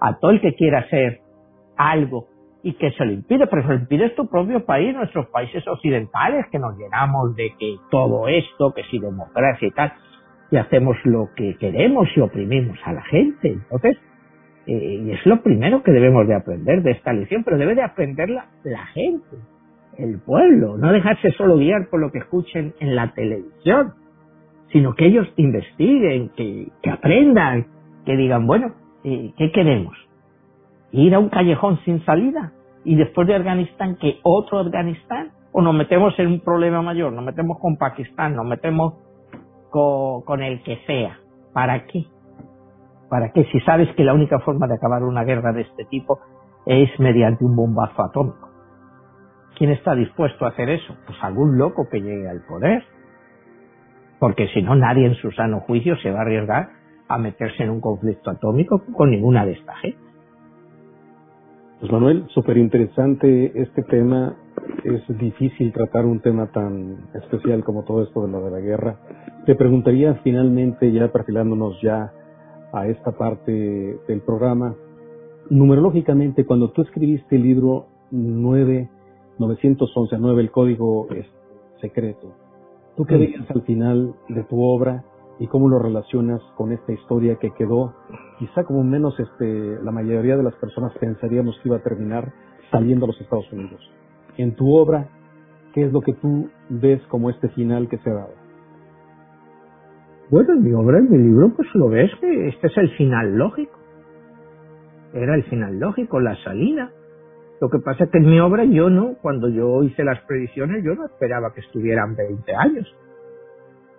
[0.00, 1.20] a todo el que quiera hacer
[1.76, 2.26] algo
[2.62, 6.46] y que se lo impide, pero se lo impide tu propio país, nuestros países occidentales,
[6.50, 9.92] que nos llenamos de que todo esto, que si democracia y tal,
[10.52, 13.48] y hacemos lo que queremos y oprimimos a la gente.
[13.48, 13.96] Entonces,
[14.66, 17.82] eh, y es lo primero que debemos de aprender de esta lección, pero debe de
[17.82, 19.36] aprenderla la gente
[19.98, 23.94] el pueblo, no dejarse solo guiar por lo que escuchen en la televisión,
[24.72, 27.66] sino que ellos investiguen, que, que aprendan,
[28.06, 28.74] que digan, bueno,
[29.04, 29.96] eh, ¿qué queremos?
[30.92, 32.52] ¿Ir a un callejón sin salida?
[32.84, 35.30] ¿Y después de Afganistán, que otro Afganistán?
[35.52, 37.12] ¿O nos metemos en un problema mayor?
[37.12, 38.34] ¿Nos metemos con Pakistán?
[38.34, 38.94] ¿Nos metemos
[39.72, 41.18] con, con el que sea?
[41.52, 42.04] ¿Para qué?
[43.10, 43.44] ¿Para qué?
[43.50, 46.20] Si sabes que la única forma de acabar una guerra de este tipo
[46.64, 48.48] es mediante un bombazo atómico.
[49.58, 50.94] ¿Quién está dispuesto a hacer eso?
[51.06, 52.84] Pues algún loco que llegue al poder.
[54.18, 56.70] Porque si no, nadie en su sano juicio se va a arriesgar
[57.08, 59.98] a meterse en un conflicto atómico con ninguna de estas gente.
[61.80, 64.36] Pues Manuel, súper interesante este tema.
[64.84, 68.96] Es difícil tratar un tema tan especial como todo esto de lo de la guerra.
[69.46, 72.12] Te preguntaría finalmente, ya perfilándonos ya
[72.72, 74.74] a esta parte del programa,
[75.50, 78.88] numerológicamente, cuando tú escribiste el libro 9
[79.38, 81.26] 911, 9, el código es
[81.80, 82.32] secreto.
[82.96, 85.04] ¿Tú qué dices al final de tu obra
[85.38, 87.94] y cómo lo relacionas con esta historia que quedó,
[88.38, 92.32] quizá como menos este, la mayoría de las personas pensaríamos que iba a terminar
[92.70, 93.80] saliendo a los Estados Unidos?
[94.36, 95.08] En tu obra,
[95.74, 98.34] ¿qué es lo que tú ves como este final que se ha dado?
[100.30, 103.36] Bueno, en mi obra, en mi libro, pues lo ves que este es el final
[103.36, 103.78] lógico.
[105.12, 106.90] Era el final lógico, la salida
[107.62, 110.82] lo que pasa es que en mi obra yo no, cuando yo hice las predicciones,
[110.82, 112.92] yo no esperaba que estuvieran 20 años.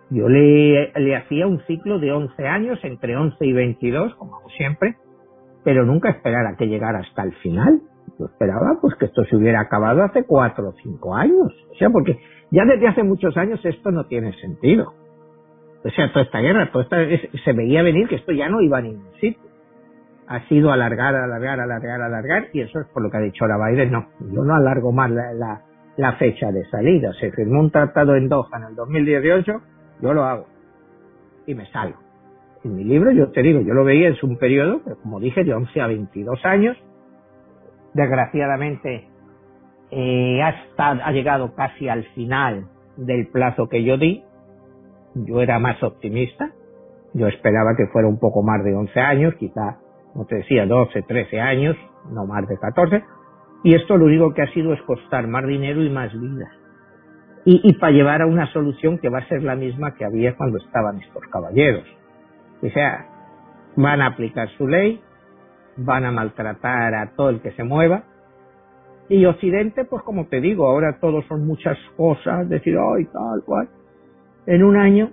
[0.09, 4.49] Yo le, le hacía un ciclo de 11 años, entre 11 y 22, como hago
[4.49, 4.97] siempre,
[5.63, 7.79] pero nunca esperara que llegara hasta el final.
[8.19, 11.53] Yo esperaba pues que esto se hubiera acabado hace 4 o 5 años.
[11.71, 12.19] O sea, porque
[12.51, 14.93] ya desde hace muchos años esto no tiene sentido.
[15.83, 18.77] O sea, toda esta guerra, toda esta, se veía venir que esto ya no iba
[18.77, 19.53] a ningún sitio
[20.27, 23.69] ha sido alargar, alargar, alargar, alargar, y eso es por lo que ha dicho ahora
[23.69, 25.61] Biden, no, yo no alargo más la,
[25.97, 27.11] la, fecha de salida.
[27.19, 29.61] Se firmó un tratado en Doha en el 2018,
[30.01, 30.47] yo lo hago
[31.45, 31.99] y me salgo.
[32.63, 35.53] En mi libro, yo te digo, yo lo veía, es un periodo, como dije, de
[35.53, 36.77] 11 a 22 años.
[37.93, 39.07] Desgraciadamente,
[39.91, 42.67] eh, ha, llegado casi al final
[42.97, 44.23] del plazo que yo di.
[45.15, 46.51] Yo era más optimista.
[47.13, 49.77] Yo esperaba que fuera un poco más de 11 años, quizá
[50.13, 51.75] como te decía, 12, 13 años,
[52.11, 53.03] no más de 14,
[53.63, 56.51] y esto lo único que ha sido es costar más dinero y más vida.
[57.45, 60.35] Y, y para llevar a una solución que va a ser la misma que había
[60.35, 61.85] cuando estaban estos caballeros.
[62.61, 63.07] O sea,
[63.75, 65.01] van a aplicar su ley,
[65.77, 68.03] van a maltratar a todo el que se mueva,
[69.09, 73.67] y Occidente, pues como te digo, ahora todos son muchas cosas, decir, ay, tal cual.
[74.45, 75.11] En un año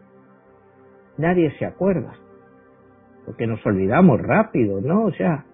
[1.18, 2.12] nadie se acuerda
[3.30, 5.04] porque nos olvidamos rápido, ¿no?
[5.04, 5.44] O sea,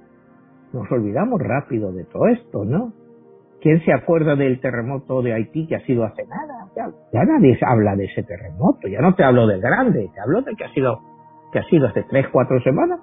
[0.73, 2.93] nos olvidamos rápido de todo esto, ¿no?
[3.61, 6.69] ¿Quién se acuerda del terremoto de Haití que ha sido hace nada?
[7.13, 10.55] Ya, nadie habla de ese terremoto, ya no te hablo del grande, te hablo de
[10.55, 11.01] que ha sido,
[11.53, 13.01] que ha sido hace tres, cuatro semanas.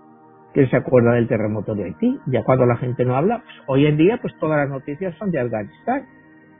[0.53, 2.19] ¿Quién se acuerda del terremoto de Haití?
[2.27, 5.31] Ya cuando la gente no habla, pues hoy en día pues todas las noticias son
[5.31, 6.05] de Afganistán.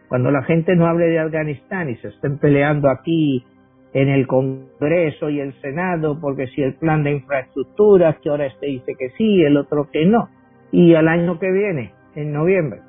[0.07, 3.45] Cuando la gente no hable de Afganistán y se estén peleando aquí
[3.93, 8.65] en el Congreso y el Senado, porque si el plan de infraestructuras, que ahora este
[8.65, 10.29] dice que sí, el otro que no,
[10.71, 12.81] y al año que viene, en noviembre,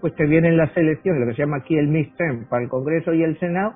[0.00, 3.14] pues te vienen las elecciones, lo que se llama aquí el midterm, para el Congreso
[3.14, 3.74] y el Senado,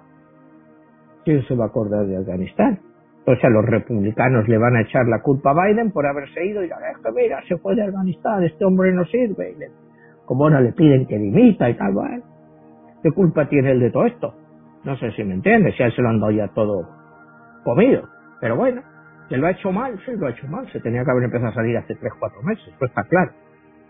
[1.24, 2.78] ¿quién se va a acordar de Afganistán?
[3.27, 6.61] O sea, los republicanos le van a echar la culpa a Biden por haberse ido
[6.62, 9.57] y dirán, es que mira, se fue de Afganistán, este hombre no sirve,
[10.27, 12.22] como ahora le piden que dimita y tal, bueno,
[13.03, 14.35] ¿qué culpa tiene él de todo esto?
[14.85, 16.87] No sé si me entiendes, si a él se lo han dado ya todo
[17.64, 18.03] comido.
[18.41, 18.83] Pero bueno,
[19.29, 20.70] que lo ha hecho mal, sí, lo ha hecho mal.
[20.70, 23.33] Se tenía que haber empezado a salir hace tres, cuatro meses, pues está claro.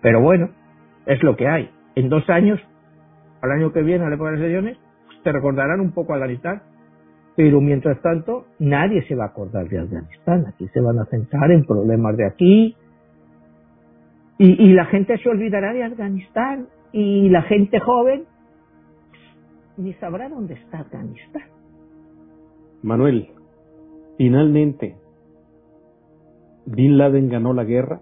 [0.01, 0.51] Pero bueno,
[1.07, 1.70] es lo que hay.
[1.97, 2.61] En dos años,
[3.43, 4.78] al año que viene, de las elecciones,
[5.22, 6.62] te recordarán un poco Afganistán.
[7.37, 10.47] Pero mientras tanto, nadie se va a acordar de Afganistán.
[10.47, 12.76] Aquí se van a centrar en problemas de aquí.
[14.39, 16.68] Y, y la gente se olvidará de Afganistán.
[16.93, 18.24] Y la gente joven
[19.76, 21.43] ni sabrá dónde está Afganistán.
[22.82, 23.30] Manuel,
[24.16, 24.97] finalmente,
[26.66, 28.01] Bin Laden ganó la guerra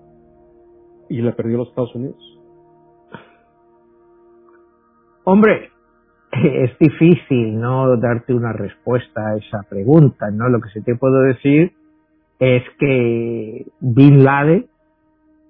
[1.09, 2.19] y la perdió los Estados Unidos.
[5.25, 5.71] Hombre,
[6.43, 10.49] es difícil no darte una respuesta a esa pregunta, ¿no?
[10.49, 11.73] Lo que sí te puedo decir
[12.39, 14.67] es que Bin Laden,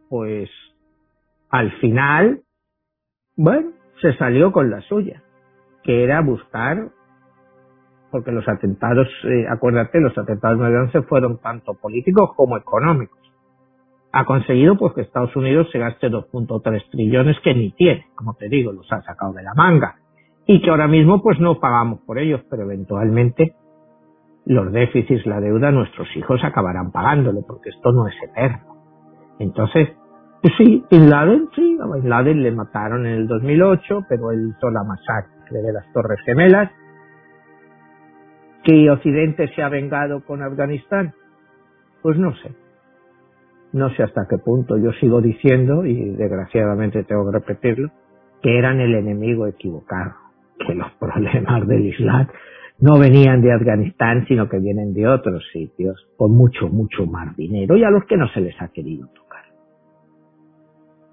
[0.08, 0.50] pues,
[1.50, 2.42] al final,
[3.36, 3.70] bueno,
[4.00, 5.22] se salió con la suya
[5.82, 6.90] que era buscar,
[8.10, 13.18] porque los atentados, eh, acuérdate, los atentados de 11 fueron tanto políticos como económicos.
[14.12, 18.48] Ha conseguido pues que Estados Unidos se gaste 2.3 trillones que ni tiene, como te
[18.48, 19.96] digo, los ha sacado de la manga.
[20.46, 23.54] Y que ahora mismo pues no pagamos por ellos, pero eventualmente
[24.44, 28.72] los déficits, la deuda, nuestros hijos acabarán pagándolo, porque esto no es eterno.
[29.38, 29.88] Entonces,
[30.42, 34.52] pues sí, Bin Laden, sí, a Bin Laden le mataron en el 2008, pero él
[34.56, 36.70] hizo la masacre de las Torres Gemelas.
[38.64, 41.14] ¿Que Occidente se ha vengado con Afganistán?
[42.02, 42.52] Pues no sé.
[43.72, 44.76] No sé hasta qué punto.
[44.76, 47.90] Yo sigo diciendo, y desgraciadamente tengo que repetirlo,
[48.42, 50.14] que eran el enemigo equivocado,
[50.58, 52.28] que los problemas del Islam
[52.82, 57.76] no venían de Afganistán, sino que vienen de otros sitios, con mucho, mucho más dinero,
[57.76, 59.44] y a los que no se les ha querido tocar.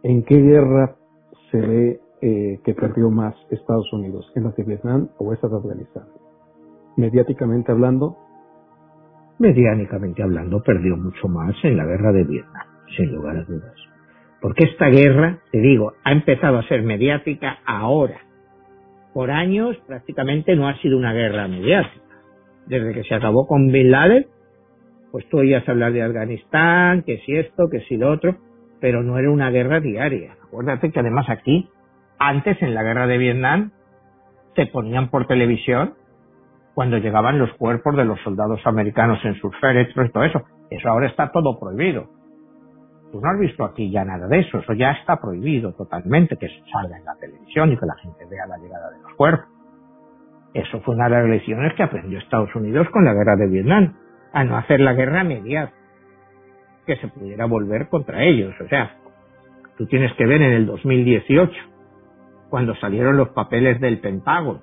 [0.01, 0.95] ¿En qué guerra
[1.51, 4.31] se ve eh, que perdió más Estados Unidos?
[4.35, 6.05] ¿En la de Vietnam o esta de Afganistán?
[6.97, 8.17] Mediáticamente hablando.
[9.37, 12.65] Mediáticamente hablando, perdió mucho más en la guerra de Vietnam,
[12.97, 13.75] sin lugar a dudas.
[14.41, 18.19] Porque esta guerra, te digo, ha empezado a ser mediática ahora.
[19.13, 22.03] Por años prácticamente no ha sido una guerra mediática.
[22.67, 24.27] Desde que se acabó con Bin Laden,
[25.11, 28.37] pues tú oías hablar de Afganistán, que si esto, que si lo otro,
[28.79, 30.35] pero no era una guerra diaria.
[30.43, 31.69] Acuérdate que además aquí,
[32.19, 33.71] antes en la guerra de Vietnam,
[34.55, 35.95] se ponían por televisión
[36.75, 40.43] cuando llegaban los cuerpos de los soldados americanos en sus féretros y todo eso.
[40.69, 42.18] Eso ahora está todo prohibido.
[43.11, 46.47] Tú no has visto aquí ya nada de eso, eso ya está prohibido totalmente, que
[46.71, 49.47] salga en la televisión y que la gente vea la llegada de los cuerpos.
[50.53, 53.95] Eso fue una de las lecciones que aprendió Estados Unidos con la guerra de Vietnam,
[54.31, 55.75] a no hacer la guerra mediática,
[56.85, 58.53] que se pudiera volver contra ellos.
[58.61, 58.95] O sea,
[59.77, 61.51] tú tienes que ver en el 2018,
[62.49, 64.61] cuando salieron los papeles del Pentágono,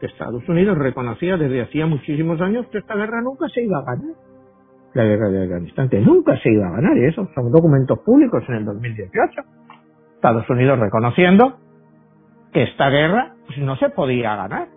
[0.00, 3.84] que Estados Unidos reconocía desde hacía muchísimos años que esta guerra nunca se iba a
[3.84, 4.31] ganar
[4.94, 8.42] la guerra de Afganistán, que nunca se iba a ganar, y eso son documentos públicos
[8.48, 9.42] en el 2018.
[10.16, 11.58] Estados Unidos reconociendo
[12.52, 14.68] que esta guerra pues, no se podía ganar.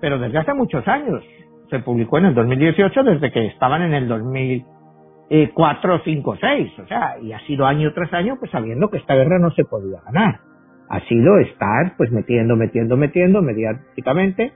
[0.00, 1.24] Pero desde hace muchos años,
[1.70, 7.18] se publicó en el 2018 desde que estaban en el 2004, 5, 6, o sea,
[7.20, 10.40] y ha sido año tras año pues sabiendo que esta guerra no se podía ganar.
[10.88, 14.52] Ha sido estar pues metiendo, metiendo, metiendo mediáticamente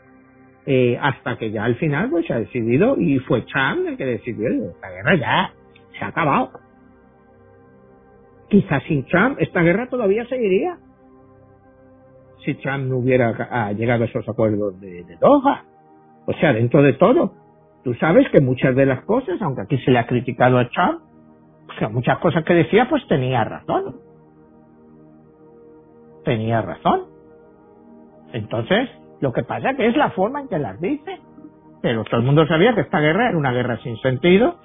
[0.66, 4.04] eh, hasta que ya al final pues se ha decidido y fue Trump el que
[4.06, 4.48] decidió.
[4.48, 5.52] Esta guerra ya
[5.98, 6.52] se ha acabado
[8.48, 10.78] quizás sin Trump esta guerra todavía seguiría.
[12.44, 15.64] Si Trump no hubiera llegado a esos acuerdos de, de Doha.
[16.26, 17.34] O sea dentro de todo
[17.82, 21.02] tú sabes que muchas de las cosas aunque aquí se le ha criticado a Trump
[21.68, 23.96] o sea, muchas cosas que decía pues tenía razón.
[26.24, 27.06] Tenía razón.
[28.32, 28.88] Entonces
[29.20, 31.18] lo que pasa que es la forma en que las dice.
[31.82, 34.56] Pero todo el mundo sabía que esta guerra era una guerra sin sentido.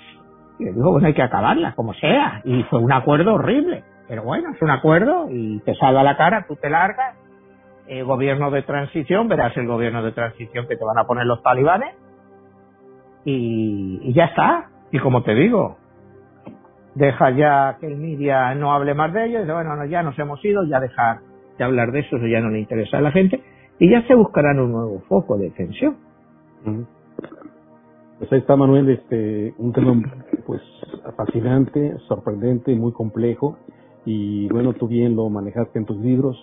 [0.58, 2.42] Y le dijo, bueno, hay que acabarla, como sea.
[2.44, 3.84] Y fue un acuerdo horrible.
[4.08, 7.16] Pero bueno, es un acuerdo y te salva la cara, tú te largas.
[8.06, 11.96] Gobierno de transición, verás el gobierno de transición que te van a poner los talibanes.
[13.26, 14.70] Y, y ya está.
[14.92, 15.78] Y como te digo,
[16.94, 19.40] deja ya que el media no hable más de ello.
[19.40, 21.20] Dice, bueno, ya nos hemos ido, ya dejar
[21.58, 23.42] de hablar de eso, eso ya no le interesa a la gente
[23.80, 25.96] y ya se buscarán un nuevo foco de tensión.
[28.20, 29.94] Pues ahí está Manuel, este, un tema
[30.46, 30.62] pues
[31.16, 33.58] fascinante, sorprendente, muy complejo.
[34.06, 36.38] Y bueno, tú bien lo manejaste en tus libros.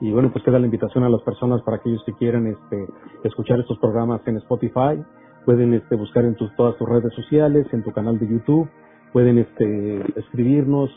[0.00, 2.86] Y bueno, pues queda la invitación a las personas para aquellos que quieran este,
[3.22, 5.00] escuchar estos programas en Spotify,
[5.44, 8.68] pueden este, buscar en tus, todas tus redes sociales, en tu canal de YouTube,
[9.12, 10.90] pueden este, escribirnos,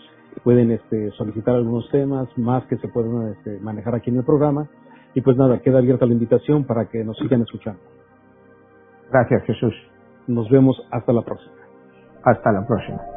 [0.43, 4.67] pueden este, solicitar algunos temas más que se pueden este, manejar aquí en el programa
[5.15, 7.79] y pues nada, queda abierta la invitación para que nos sigan escuchando.
[9.09, 9.73] Gracias, Jesús.
[10.27, 11.55] Nos vemos hasta la próxima.
[12.23, 13.14] Hasta la próxima.